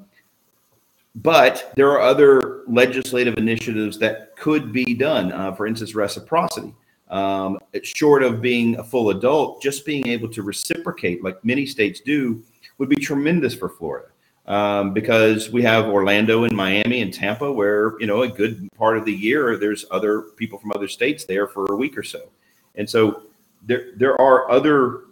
[1.15, 5.31] but there are other legislative initiatives that could be done.
[5.31, 6.73] Uh, for instance, reciprocity.
[7.09, 12.01] Um, short of being a full adult, just being able to reciprocate, like many states
[12.01, 12.43] do,
[12.77, 14.09] would be tremendous for Florida.
[14.47, 18.95] Um, because we have Orlando and Miami and Tampa, where you know a good part
[18.95, 22.29] of the year there's other people from other states there for a week or so,
[22.75, 23.23] and so
[23.63, 25.05] there there are other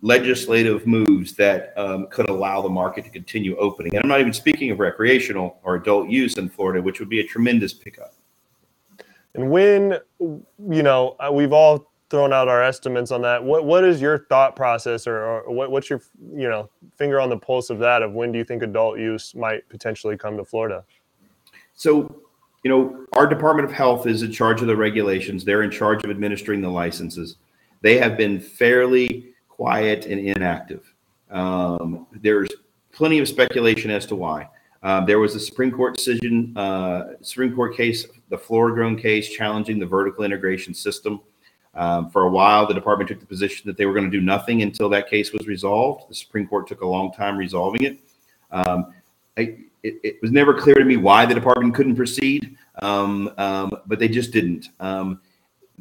[0.00, 3.94] legislative moves that um, could allow the market to continue opening.
[3.94, 7.20] And I'm not even speaking of recreational or adult use in Florida, which would be
[7.20, 8.14] a tremendous pickup.
[9.34, 13.42] And when, you know, uh, we've all thrown out our estimates on that.
[13.42, 16.00] What what is your thought process, or, or what, what's your
[16.34, 18.02] you know finger on the pulse of that?
[18.02, 20.84] Of when do you think adult use might potentially come to Florida?
[21.74, 22.22] So,
[22.64, 25.44] you know, our Department of Health is in charge of the regulations.
[25.44, 27.36] They're in charge of administering the licenses.
[27.82, 30.94] They have been fairly quiet and inactive.
[31.30, 32.48] Um, there's
[32.92, 34.48] plenty of speculation as to why.
[34.84, 39.80] Um, there was a Supreme Court decision, uh, Supreme Court case, the Florigrown case, challenging
[39.80, 41.20] the vertical integration system.
[41.74, 44.24] Um, for a while, the department took the position that they were going to do
[44.24, 46.08] nothing until that case was resolved.
[46.08, 48.00] The Supreme Court took a long time resolving it.
[48.52, 48.94] Um,
[49.36, 53.72] I, it, it, was never clear to me why the department couldn't proceed, um, um,
[53.86, 54.68] but they just didn't.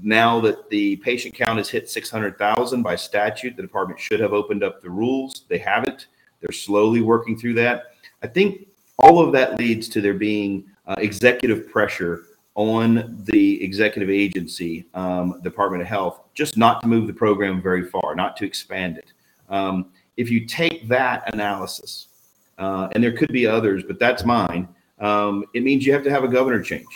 [0.02, 4.64] Now that the patient count has hit 600,000 by statute, the department should have opened
[4.64, 5.46] up the rules.
[5.48, 6.08] They haven't.
[6.40, 7.94] They're slowly working through that.
[8.22, 8.68] I think
[9.00, 15.40] all of that leads to there being uh, executive pressure on the executive agency, um,
[15.44, 19.14] Department of Health, just not to move the program very far, not to expand it.
[19.50, 22.08] Um, if you take that analysis,
[22.58, 24.68] uh, and there could be others, but that's mine,
[25.00, 26.88] um, it means you have to have a governor change.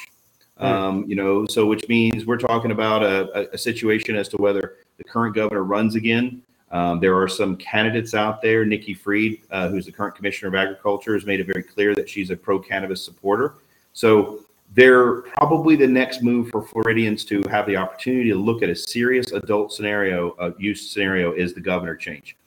[0.62, 4.76] Um, you know, so which means we're talking about a, a, situation as to whether
[4.98, 6.44] the current governor runs again.
[6.72, 8.64] Um, there are some candidates out there.
[8.64, 12.08] Nikki Fried, uh, who's the current commissioner of agriculture, has made it very clear that
[12.08, 13.56] she's a pro cannabis supporter.
[13.94, 18.70] So they're probably the next move for Floridians to have the opportunity to look at
[18.70, 22.38] a serious adult scenario, uh, use scenario, is the governor change.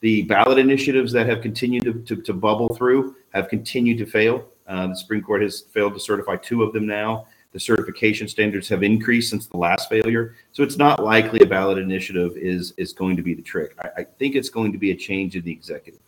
[0.00, 4.48] The ballot initiatives that have continued to, to, to bubble through have continued to fail.
[4.66, 7.26] Uh, the Supreme Court has failed to certify two of them now.
[7.52, 10.36] The certification standards have increased since the last failure.
[10.52, 13.74] So it's not likely a ballot initiative is, is going to be the trick.
[13.78, 16.00] I, I think it's going to be a change in the executive.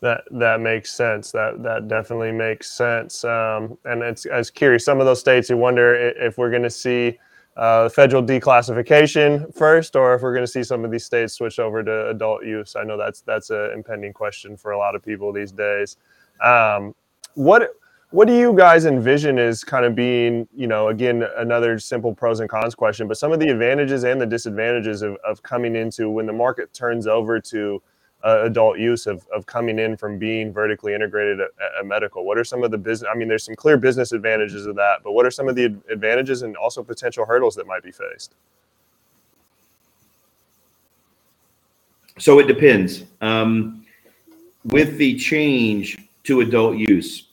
[0.00, 1.30] That that makes sense.
[1.30, 3.24] That that definitely makes sense.
[3.24, 4.84] Um, and it's I was curious.
[4.84, 7.20] Some of those states, you wonder if we're going to see
[7.56, 11.60] uh, federal declassification first, or if we're going to see some of these states switch
[11.60, 12.74] over to adult use.
[12.74, 15.96] I know that's that's an impending question for a lot of people these days.
[16.44, 16.96] Um,
[17.34, 17.76] what
[18.12, 22.40] what do you guys envision as kind of being, you know, again, another simple pros
[22.40, 26.10] and cons question, but some of the advantages and the disadvantages of, of coming into
[26.10, 27.82] when the market turns over to
[28.22, 32.24] uh, adult use of, of coming in from being vertically integrated at, at, medical?
[32.26, 33.10] What are some of the business?
[33.12, 35.64] I mean, there's some clear business advantages of that, but what are some of the
[35.90, 38.34] advantages and also potential hurdles that might be faced?
[42.18, 43.04] So it depends.
[43.22, 43.86] Um,
[44.64, 47.31] with the change to adult use,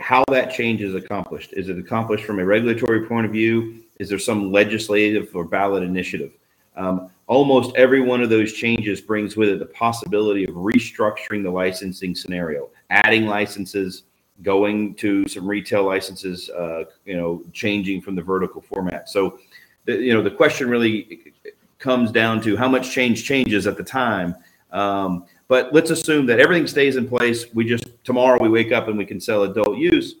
[0.00, 1.52] how that change is accomplished.
[1.52, 3.82] Is it accomplished from a regulatory point of view?
[3.98, 6.32] Is there some legislative or ballot initiative?
[6.76, 11.50] Um, almost every one of those changes brings with it the possibility of restructuring the
[11.50, 14.04] licensing scenario, adding licenses,
[14.42, 19.08] going to some retail licenses, uh, you know, changing from the vertical format.
[19.08, 19.38] So,
[19.84, 21.34] the, you know, the question really
[21.78, 24.36] comes down to how much change changes at the time.
[24.70, 27.46] Um, but let's assume that everything stays in place.
[27.54, 30.16] We just tomorrow we wake up and we can sell adult use.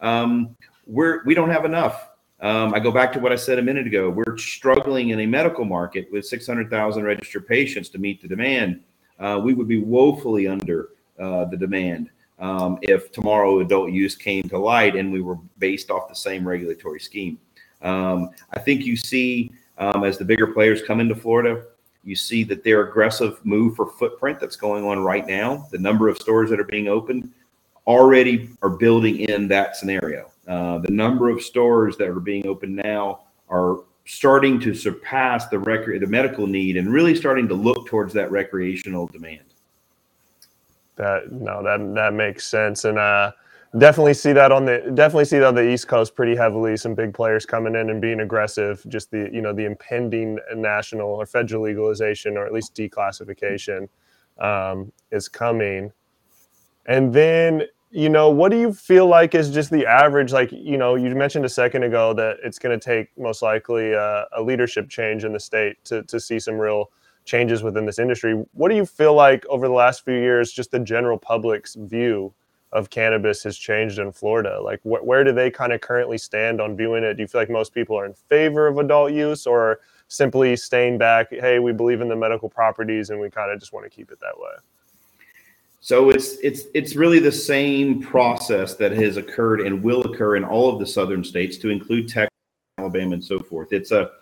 [0.00, 2.08] Um, we're we don't have enough.
[2.40, 4.10] Um, I go back to what I said a minute ago.
[4.10, 8.80] We're struggling in a medical market with 600,000 registered patients to meet the demand.
[9.20, 10.88] Uh, we would be woefully under
[11.20, 15.88] uh, the demand um, if tomorrow adult use came to light and we were based
[15.88, 17.38] off the same regulatory scheme.
[17.80, 21.64] Um, I think you see um, as the bigger players come into Florida,
[22.04, 26.08] you see that their aggressive move for footprint that's going on right now, the number
[26.08, 27.30] of stores that are being opened
[27.86, 30.30] already are building in that scenario.
[30.48, 35.58] Uh, the number of stores that are being opened now are starting to surpass the
[35.58, 39.44] record, the medical need and really starting to look towards that recreational demand.
[40.96, 43.32] That no, that that makes sense, and uh,
[43.78, 46.76] definitely see that on the definitely see that on the East Coast pretty heavily.
[46.76, 48.84] Some big players coming in and being aggressive.
[48.88, 53.88] Just the you know the impending national or federal legalization or at least declassification
[54.38, 55.92] um, is coming,
[56.86, 60.78] and then you know what do you feel like is just the average like you
[60.78, 64.42] know you mentioned a second ago that it's going to take most likely uh, a
[64.42, 66.90] leadership change in the state to, to see some real
[67.26, 70.70] changes within this industry what do you feel like over the last few years just
[70.70, 72.32] the general public's view
[72.72, 74.60] of cannabis has changed in Florida?
[74.60, 77.14] Like, wh- where do they kind of currently stand on viewing it?
[77.14, 80.98] Do you feel like most people are in favor of adult use or simply staying
[80.98, 81.28] back?
[81.30, 84.10] Hey, we believe in the medical properties and we kind of just want to keep
[84.10, 84.52] it that way.
[85.80, 90.44] So it's it's it's really the same process that has occurred and will occur in
[90.44, 92.30] all of the southern states, to include Texas,
[92.78, 93.72] Alabama, and so forth.
[93.72, 94.12] It's a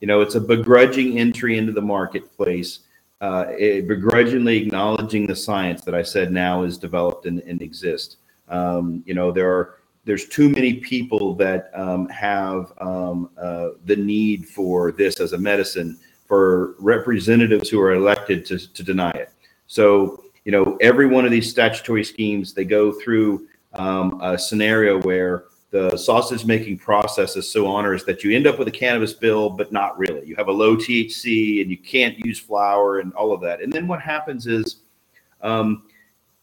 [0.00, 2.80] you know it's a begrudging entry into the marketplace
[3.22, 8.16] uh, it, begrudgingly acknowledging the science that I said now is developed and, and exists.
[8.48, 13.94] Um, you know, there are there's too many people that um, have um, uh, the
[13.94, 19.30] need for this as a medicine for representatives who are elected to, to deny it.
[19.68, 25.00] So, you know, every one of these statutory schemes, they go through um, a scenario
[25.02, 29.14] where the sausage making process is so onerous that you end up with a cannabis
[29.14, 30.24] bill, but not really.
[30.26, 33.62] You have a low THC and you can't use flower and all of that.
[33.62, 34.82] And then what happens is
[35.40, 35.84] um,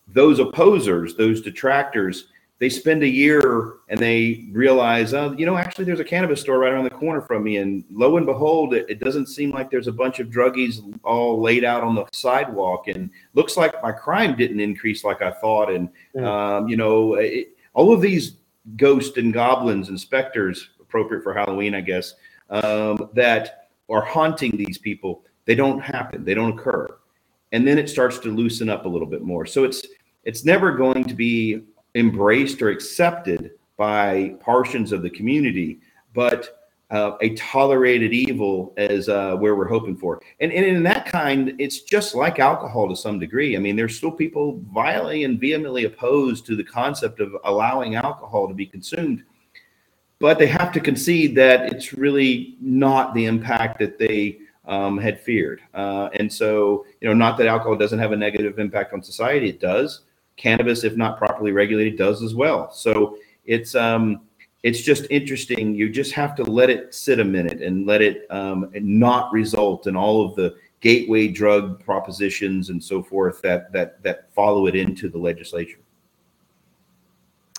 [0.07, 2.25] those opposers, those detractors,
[2.57, 6.57] they spend a year and they realize, oh, you know, actually there's a cannabis store
[6.57, 7.57] right around the corner from me.
[7.57, 11.39] And lo and behold, it, it doesn't seem like there's a bunch of druggies all
[11.39, 12.87] laid out on the sidewalk.
[12.87, 15.71] And looks like my crime didn't increase like I thought.
[15.71, 15.87] And,
[16.25, 18.33] um, you know, it, all of these
[18.75, 22.15] ghosts and goblins and specters, appropriate for Halloween, I guess,
[22.49, 25.23] um, that are haunting these people.
[25.45, 26.23] They don't happen.
[26.23, 26.87] They don't occur,
[27.51, 29.45] and then it starts to loosen up a little bit more.
[29.45, 29.85] So it's
[30.23, 31.63] it's never going to be
[31.95, 35.79] embraced or accepted by portions of the community,
[36.13, 36.58] but
[36.91, 40.21] uh, a tolerated evil as uh, where we're hoping for.
[40.39, 43.55] And, and in that kind, it's just like alcohol to some degree.
[43.55, 48.47] I mean, there's still people violently and vehemently opposed to the concept of allowing alcohol
[48.47, 49.23] to be consumed,
[50.19, 55.19] but they have to concede that it's really not the impact that they um, had
[55.19, 55.61] feared.
[55.73, 59.49] Uh, and so, you know, not that alcohol doesn't have a negative impact on society,
[59.49, 60.01] it does.
[60.37, 62.71] Cannabis, if not properly regulated, does as well.
[62.71, 64.21] So it's um,
[64.63, 65.73] it's just interesting.
[65.73, 69.87] You just have to let it sit a minute and let it um, not result
[69.87, 74.75] in all of the gateway drug propositions and so forth that that that follow it
[74.75, 75.79] into the legislature.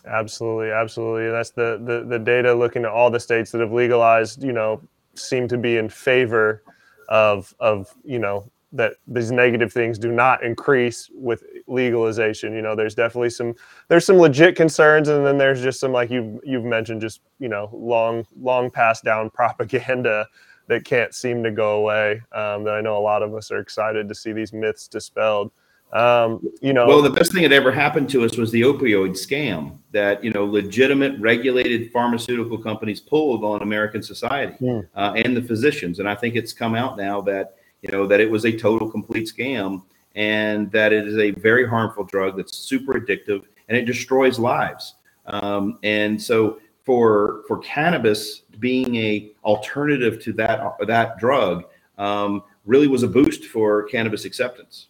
[0.06, 1.30] Absolutely, absolutely.
[1.30, 4.42] That's the, the the data looking at all the states that have legalized.
[4.42, 4.82] You know,
[5.14, 6.62] seem to be in favor
[7.08, 12.54] of of you know that these negative things do not increase with legalization.
[12.54, 13.54] You know, there's definitely some
[13.88, 17.48] there's some legit concerns, and then there's just some like you've you've mentioned, just you
[17.48, 20.26] know, long long passed down propaganda
[20.68, 22.22] that can't seem to go away.
[22.32, 25.50] Um, that I know a lot of us are excited to see these myths dispelled.
[25.92, 29.10] Um, you know, well, the best thing that ever happened to us was the opioid
[29.10, 34.82] scam that you know legitimate regulated pharmaceutical companies pulled on American society yeah.
[34.94, 38.20] uh, and the physicians, and I think it's come out now that you know that
[38.20, 39.82] it was a total complete scam
[40.14, 44.94] and that it is a very harmful drug that's super addictive and it destroys lives.
[45.26, 51.64] Um, and so for for cannabis being a alternative to that that drug
[51.98, 54.88] um, really was a boost for cannabis acceptance.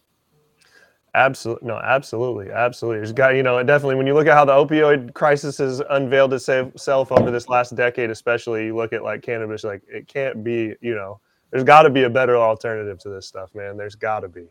[1.13, 2.99] Absolutely, no, absolutely, absolutely.
[2.99, 6.33] There's got you know definitely when you look at how the opioid crisis has unveiled
[6.33, 10.73] itself over this last decade, especially you look at like cannabis, like it can't be
[10.79, 11.19] you know
[11.51, 13.77] there's got to be a better alternative to this stuff, man.
[13.77, 14.47] There's got to be.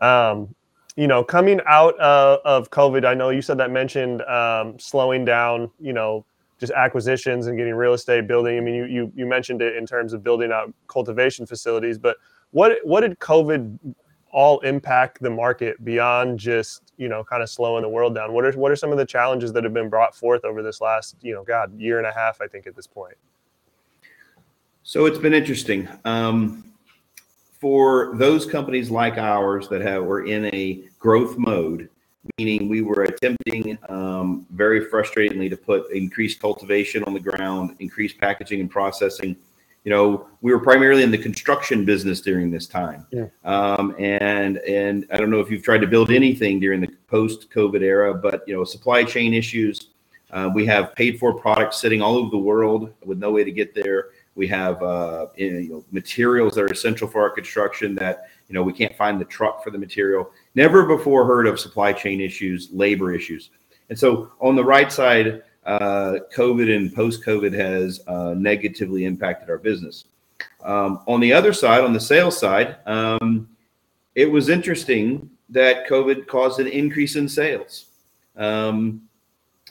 [0.00, 0.54] Um,
[0.96, 5.24] you know, coming out uh, of COVID, I know you said that mentioned um, slowing
[5.24, 6.24] down, you know,
[6.58, 8.56] just acquisitions and getting real estate building.
[8.56, 12.18] I mean, you, you you mentioned it in terms of building out cultivation facilities, but
[12.50, 13.94] what what did COVID
[14.32, 18.32] all impact the market beyond just you know kind of slowing the world down?
[18.32, 20.80] What are what are some of the challenges that have been brought forth over this
[20.80, 22.40] last you know God year and a half?
[22.40, 23.16] I think at this point.
[24.84, 25.88] So it's been interesting.
[26.04, 26.64] Um,
[27.60, 31.88] for those companies like ours that have were in a growth mode,
[32.36, 38.18] meaning we were attempting um, very frustratingly to put increased cultivation on the ground, increased
[38.18, 39.36] packaging and processing.
[39.84, 43.26] You know, we were primarily in the construction business during this time, yeah.
[43.44, 47.82] um, and and I don't know if you've tried to build anything during the post-COVID
[47.82, 49.88] era, but you know, supply chain issues.
[50.30, 53.50] Uh, we have paid for products sitting all over the world with no way to
[53.50, 54.06] get there.
[54.34, 58.62] We have uh, you know, materials that are essential for our construction that you know
[58.62, 60.30] we can't find the truck for the material.
[60.54, 63.50] Never before heard of supply chain issues, labor issues,
[63.90, 69.58] and so on the right side, uh, COVID and post-COVID has uh, negatively impacted our
[69.58, 70.06] business.
[70.64, 73.48] Um, on the other side, on the sales side, um,
[74.14, 77.86] it was interesting that COVID caused an increase in sales.
[78.36, 79.02] Um,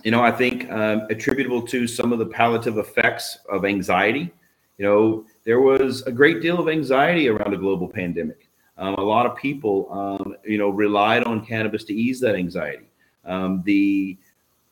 [0.03, 4.31] you know, I think um, attributable to some of the palliative effects of anxiety
[4.81, 8.49] you know, there was a great deal of anxiety around a global pandemic.
[8.79, 12.89] Um, a lot of people, um, you know, relied on cannabis to ease that anxiety.
[13.23, 14.17] Um, the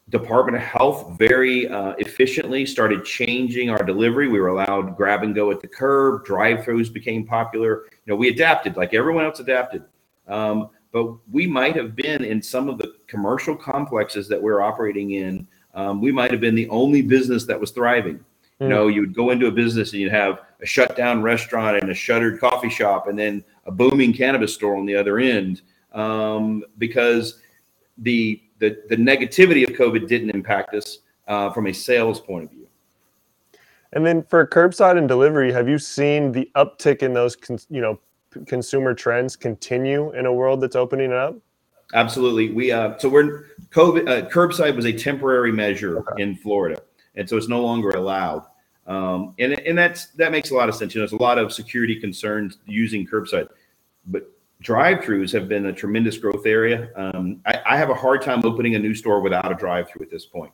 [0.09, 4.27] Department of Health very uh, efficiently started changing our delivery.
[4.27, 6.25] We were allowed grab and go at the curb.
[6.25, 7.83] Drive-throughs became popular.
[7.91, 9.83] You know, we adapted like everyone else adapted.
[10.27, 15.11] Um, but we might have been in some of the commercial complexes that we're operating
[15.11, 15.47] in.
[15.75, 18.25] Um, we might have been the only business that was thriving.
[18.59, 21.77] You know, you would go into a business and you'd have a shut down restaurant
[21.81, 25.61] and a shuttered coffee shop, and then a booming cannabis store on the other end,
[25.93, 27.39] um, because
[27.99, 30.99] the, the the negativity of COVID didn't impact us
[31.29, 32.67] uh, from a sales point of view.
[33.93, 37.37] And then for curbside and delivery, have you seen the uptick in those,
[37.69, 37.97] you know,
[38.45, 41.35] consumer trends continue in a world that's opening up?
[41.93, 42.51] Absolutely.
[42.51, 46.21] We uh, so we're COVID uh, curbside was a temporary measure okay.
[46.21, 46.81] in Florida
[47.19, 48.45] and so it's no longer allowed.
[48.89, 50.95] Um, and and that's that makes a lot of sense.
[50.95, 53.47] You know, there's a lot of security concerns using curbside,
[54.07, 54.29] but
[54.61, 56.89] drive-throughs have been a tremendous growth area.
[56.95, 60.11] Um, I, I, have a hard time opening a new store without a drive-through at
[60.11, 60.51] this point.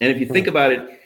[0.00, 1.00] And if you think about it,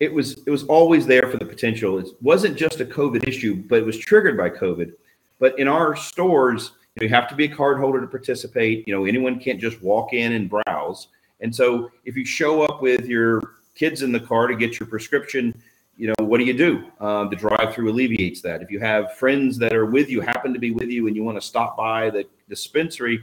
[0.00, 1.98] it was it was always there for the potential.
[1.98, 4.92] It wasn't just a COVID issue, but it was triggered by COVID.
[5.38, 8.88] But in our stores, you, know, you have to be a card holder to participate.
[8.88, 11.08] You know, anyone can't just walk in and browse.
[11.40, 13.42] And so if you show up with your
[13.74, 15.54] kids in the car to get your prescription,
[16.00, 16.82] you know, what do you do?
[16.98, 18.62] Uh, the drive-through alleviates that.
[18.62, 21.22] If you have friends that are with you, happen to be with you, and you
[21.22, 23.22] want to stop by the dispensary,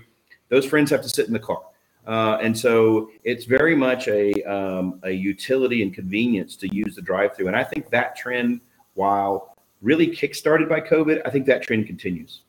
[0.49, 1.63] those friends have to sit in the car.
[2.05, 7.01] Uh, and so it's very much a, um, a utility and convenience to use the
[7.01, 7.47] drive-through.
[7.47, 8.61] And I think that trend,
[8.93, 12.43] while really kickstarted by COVID, I think that trend continues.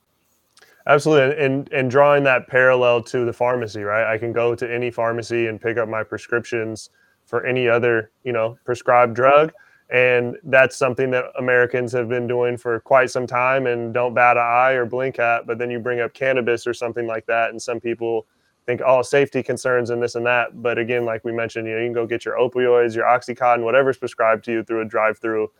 [0.87, 4.11] Absolutely, and and drawing that parallel to the pharmacy, right?
[4.11, 6.89] I can go to any pharmacy and pick up my prescriptions
[7.27, 9.53] for any other you know prescribed drug
[9.91, 14.37] and that's something that americans have been doing for quite some time and don't bat
[14.37, 17.51] an eye or blink at but then you bring up cannabis or something like that
[17.51, 18.27] and some people
[18.69, 20.63] think oh safety concerns and this and that.
[20.63, 23.63] But again like we mentioned you know you can go get your opioids your oxycontin
[23.63, 25.51] whatever's prescribed to you through a drive through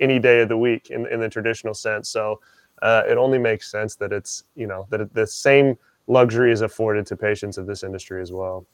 [0.00, 2.08] any day of the week in, in the traditional sense.
[2.08, 2.40] So
[2.82, 7.06] uh, it only makes sense that it's you know that the same luxury is afforded
[7.06, 8.66] to patients of this industry as well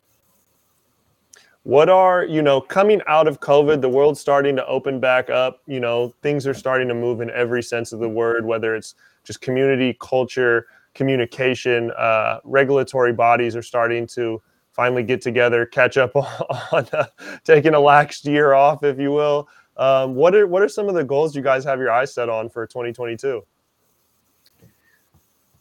[1.64, 5.62] what are you know coming out of covid the world's starting to open back up.
[5.66, 8.94] You know things are starting to move in every sense of the word whether it's
[9.24, 14.40] just community culture communication uh, regulatory bodies are starting to
[14.72, 17.06] finally get together catch up on, uh,
[17.44, 19.48] taking a lax year off if you will.
[19.76, 22.28] Um, what are what are some of the goals you guys have your eyes set
[22.28, 23.42] on for 2022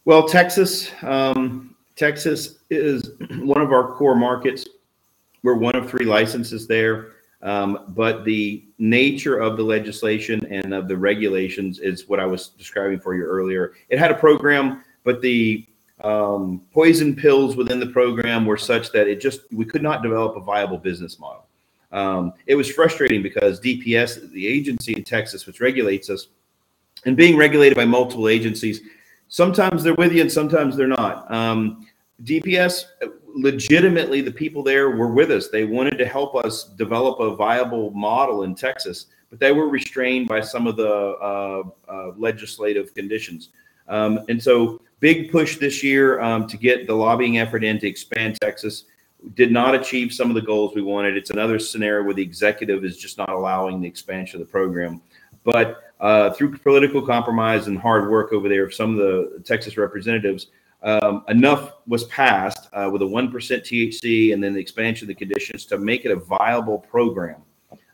[0.05, 4.67] well texas um, texas is one of our core markets
[5.43, 7.11] we're one of three licenses there.
[7.41, 12.47] Um, but the nature of the legislation and of the regulations is what I was
[12.47, 13.73] describing for you earlier.
[13.89, 15.67] It had a program, but the
[16.01, 20.37] um, poison pills within the program were such that it just we could not develop
[20.37, 21.45] a viable business model.
[21.91, 26.27] Um, it was frustrating because DPS, the agency in Texas which regulates us,
[27.05, 28.81] and being regulated by multiple agencies,
[29.27, 31.29] sometimes they're with you and sometimes they're not.
[31.31, 31.85] Um,
[32.23, 32.85] DPS,
[33.33, 35.49] legitimately, the people there were with us.
[35.49, 40.27] They wanted to help us develop a viable model in Texas, but they were restrained
[40.27, 43.49] by some of the uh, uh, legislative conditions.
[43.87, 47.87] Um, and so, big push this year um, to get the lobbying effort in to
[47.87, 48.85] expand Texas.
[49.35, 51.17] Did not achieve some of the goals we wanted.
[51.17, 55.01] It's another scenario where the executive is just not allowing the expansion of the program.
[55.43, 59.77] But uh, through political compromise and hard work over there of some of the Texas
[59.77, 60.47] representatives,
[60.83, 65.15] um, enough was passed uh, with a 1% THC and then the expansion of the
[65.15, 67.41] conditions to make it a viable program.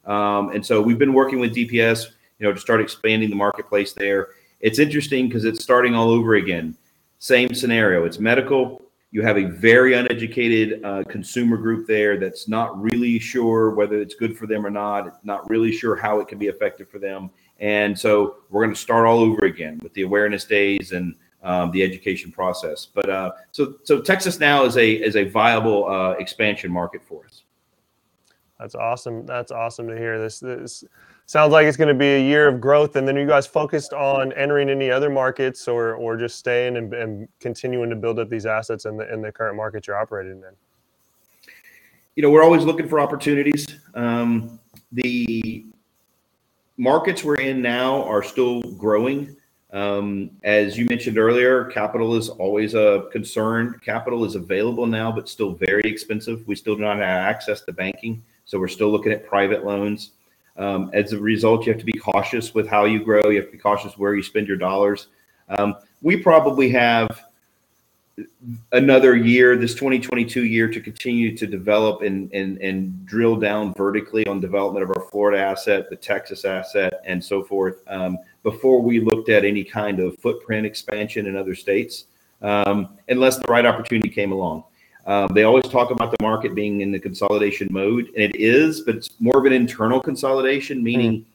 [0.06, 2.08] Um, and so we've been working with DPS,
[2.40, 4.30] you know, to start expanding the marketplace there.
[4.60, 6.76] It's interesting because it's starting all over again.
[7.20, 8.06] Same scenario.
[8.06, 8.82] It's medical.
[9.12, 14.16] You have a very uneducated uh, consumer group there that's not really sure whether it's
[14.16, 15.24] good for them or not.
[15.24, 17.30] Not really sure how it can be effective for them.
[17.60, 21.72] And so we're going to start all over again with the awareness days and um,
[21.72, 22.86] the education process.
[22.86, 27.26] But uh, so so Texas now is a is a viable uh, expansion market for
[27.26, 27.44] us.
[28.60, 29.26] That's awesome.
[29.26, 30.20] That's awesome to hear.
[30.20, 30.84] This this
[31.26, 32.96] sounds like it's going to be a year of growth.
[32.96, 36.94] And then you guys focused on entering any other markets or or just staying and,
[36.94, 40.38] and continuing to build up these assets in the in the current market you're operating
[40.38, 41.54] in.
[42.16, 43.66] You know, we're always looking for opportunities.
[43.94, 44.60] Um,
[44.92, 45.66] the
[46.76, 49.38] markets we're in now are still growing.
[49.72, 53.80] Um, as you mentioned earlier, capital is always a concern.
[53.84, 56.48] Capital is available now, but still very expensive.
[56.48, 60.12] We still do not have access to banking, so we're still looking at private loans.
[60.58, 63.30] Um, as a result, you have to be cautious with how you grow.
[63.30, 65.08] You have to be cautious where you spend your dollars.
[65.50, 67.26] Um, we probably have
[68.72, 74.26] another year, this 2022 year, to continue to develop and, and, and drill down vertically
[74.28, 77.82] on development of our Florida asset, the Texas asset, and so forth.
[77.88, 82.06] Um, before we looked at any kind of footprint expansion in other states,
[82.42, 84.64] um, unless the right opportunity came along.
[85.06, 88.82] Um, they always talk about the market being in the consolidation mode, and it is,
[88.82, 91.26] but it's more of an internal consolidation, meaning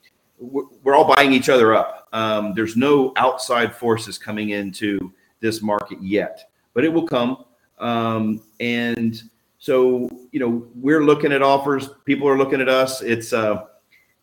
[0.40, 0.66] mm.
[0.82, 2.08] we're all buying each other up.
[2.12, 7.44] Um, there's no outside forces coming into this market yet, but it will come.
[7.78, 9.20] Um, and
[9.58, 11.88] so, you know, we're looking at offers.
[12.04, 13.02] People are looking at us.
[13.02, 13.64] It's uh,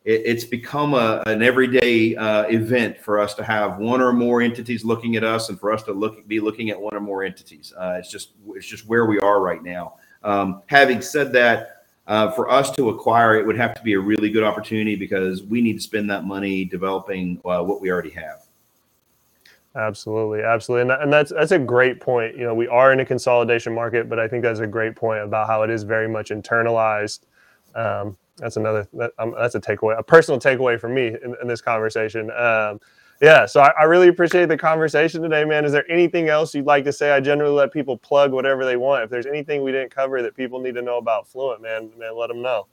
[0.03, 4.41] it, it's become a, an everyday uh, event for us to have one or more
[4.41, 7.23] entities looking at us and for us to look be looking at one or more
[7.23, 7.73] entities.
[7.77, 9.95] Uh, it's just it's just where we are right now.
[10.23, 13.99] Um, having said that, uh, for us to acquire it would have to be a
[13.99, 18.09] really good opportunity because we need to spend that money developing uh, what we already
[18.11, 18.43] have.
[19.73, 22.35] Absolutely, absolutely, and, that, and that's that's a great point.
[22.35, 25.23] You know, we are in a consolidation market, but I think that's a great point
[25.23, 27.21] about how it is very much internalized.
[27.73, 31.47] Um, that's another that, um, that's a takeaway a personal takeaway for me in, in
[31.47, 32.31] this conversation.
[32.31, 32.79] Um,
[33.21, 35.63] yeah so I, I, really appreciate the conversation today man.
[35.63, 37.11] Is there anything else you'd like to say?
[37.11, 39.03] I generally let people plug whatever they want.
[39.03, 42.17] If there's anything we didn't cover that people need to know about fluent man man
[42.17, 42.67] let them know.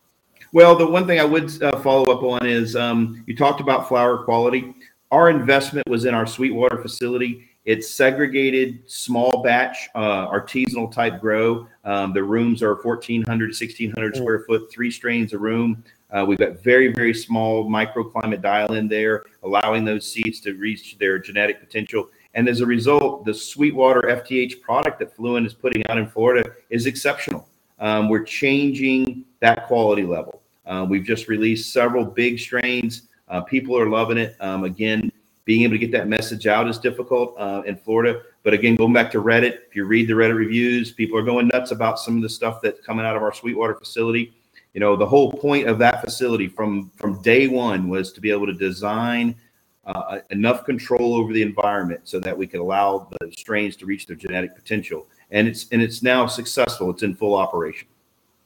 [0.53, 3.87] Well the one thing i would uh, follow up on is um, you talked about
[3.87, 4.75] flower quality.
[5.11, 7.49] Our investment was in our sweetwater facility.
[7.65, 14.13] It's segregated small batch uh, artisanal type grow um, the rooms are 1,400 to 1,600
[14.13, 14.17] mm.
[14.17, 15.83] square foot, three strains a room.
[16.11, 20.99] Uh, we've got very, very small microclimate dial in there, allowing those seeds to reach
[20.99, 22.11] their genetic potential.
[22.35, 26.51] And as a result, the Sweetwater FTH product that Fluent is putting out in Florida
[26.69, 27.49] is exceptional.
[27.79, 30.43] Um, we're changing that quality level.
[30.67, 33.09] Uh, we've just released several big strains.
[33.29, 34.37] Uh, people are loving it.
[34.41, 35.11] Um, again,
[35.47, 38.21] being able to get that message out is difficult uh, in Florida.
[38.49, 41.49] But again, going back to Reddit, if you read the Reddit reviews, people are going
[41.49, 44.33] nuts about some of the stuff that's coming out of our Sweetwater facility.
[44.73, 48.31] You know, the whole point of that facility from from day one was to be
[48.31, 49.37] able to design
[49.85, 54.07] uh, enough control over the environment so that we could allow the strains to reach
[54.07, 55.09] their genetic potential.
[55.31, 56.89] And it's and it's now successful.
[56.89, 57.87] It's in full operation.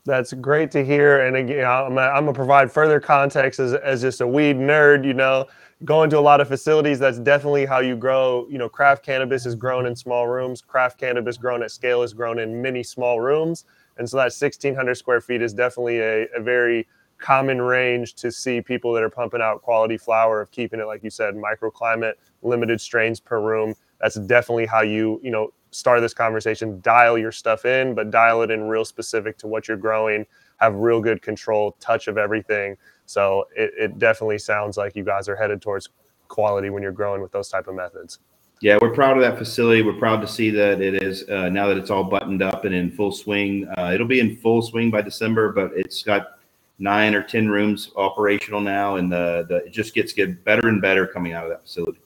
[0.05, 1.27] That's great to hear.
[1.27, 5.05] And again, I'm, I'm gonna provide further context as, as just a weed nerd.
[5.05, 5.47] You know,
[5.85, 8.47] going to a lot of facilities that's definitely how you grow.
[8.49, 10.61] You know craft cannabis is grown in small rooms.
[10.61, 13.65] Craft cannabis grown at scale is grown in many small rooms.
[13.99, 16.87] And so that 1600 square feet is definitely a, a very
[17.19, 21.05] common range to see people that are pumping out quality flower of keeping it like
[21.05, 23.75] you said microclimate limited strains per room.
[24.01, 26.81] That's definitely how you you know start this conversation.
[26.81, 30.27] Dial your stuff in but dial it in real specific to what you're growing.
[30.59, 32.77] Have real good control touch of everything
[33.07, 35.89] so it, it definitely sounds like you guys are headed towards
[36.29, 38.19] quality when you're growing with those type of methods.
[38.61, 39.83] Yeah, we're proud of that facility.
[39.83, 42.75] We're proud to see that it is uh, now that it's all buttoned up and
[42.75, 43.67] in full swing.
[43.77, 46.39] Uh, it'll be in full swing by December, but it's got
[46.79, 50.81] nine or ten rooms operational now, and the, the it just gets get better and
[50.81, 51.99] better coming out of that facility.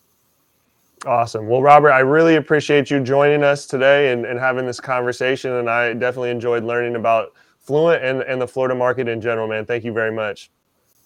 [1.05, 1.47] Awesome.
[1.47, 5.53] Well, Robert, I really appreciate you joining us today and, and having this conversation.
[5.53, 9.67] And I definitely enjoyed learning about Fluent and, and the Florida market in general, man.
[9.67, 10.51] Thank you very much.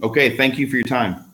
[0.03, 0.36] Okay.
[0.36, 1.30] Thank you for your time.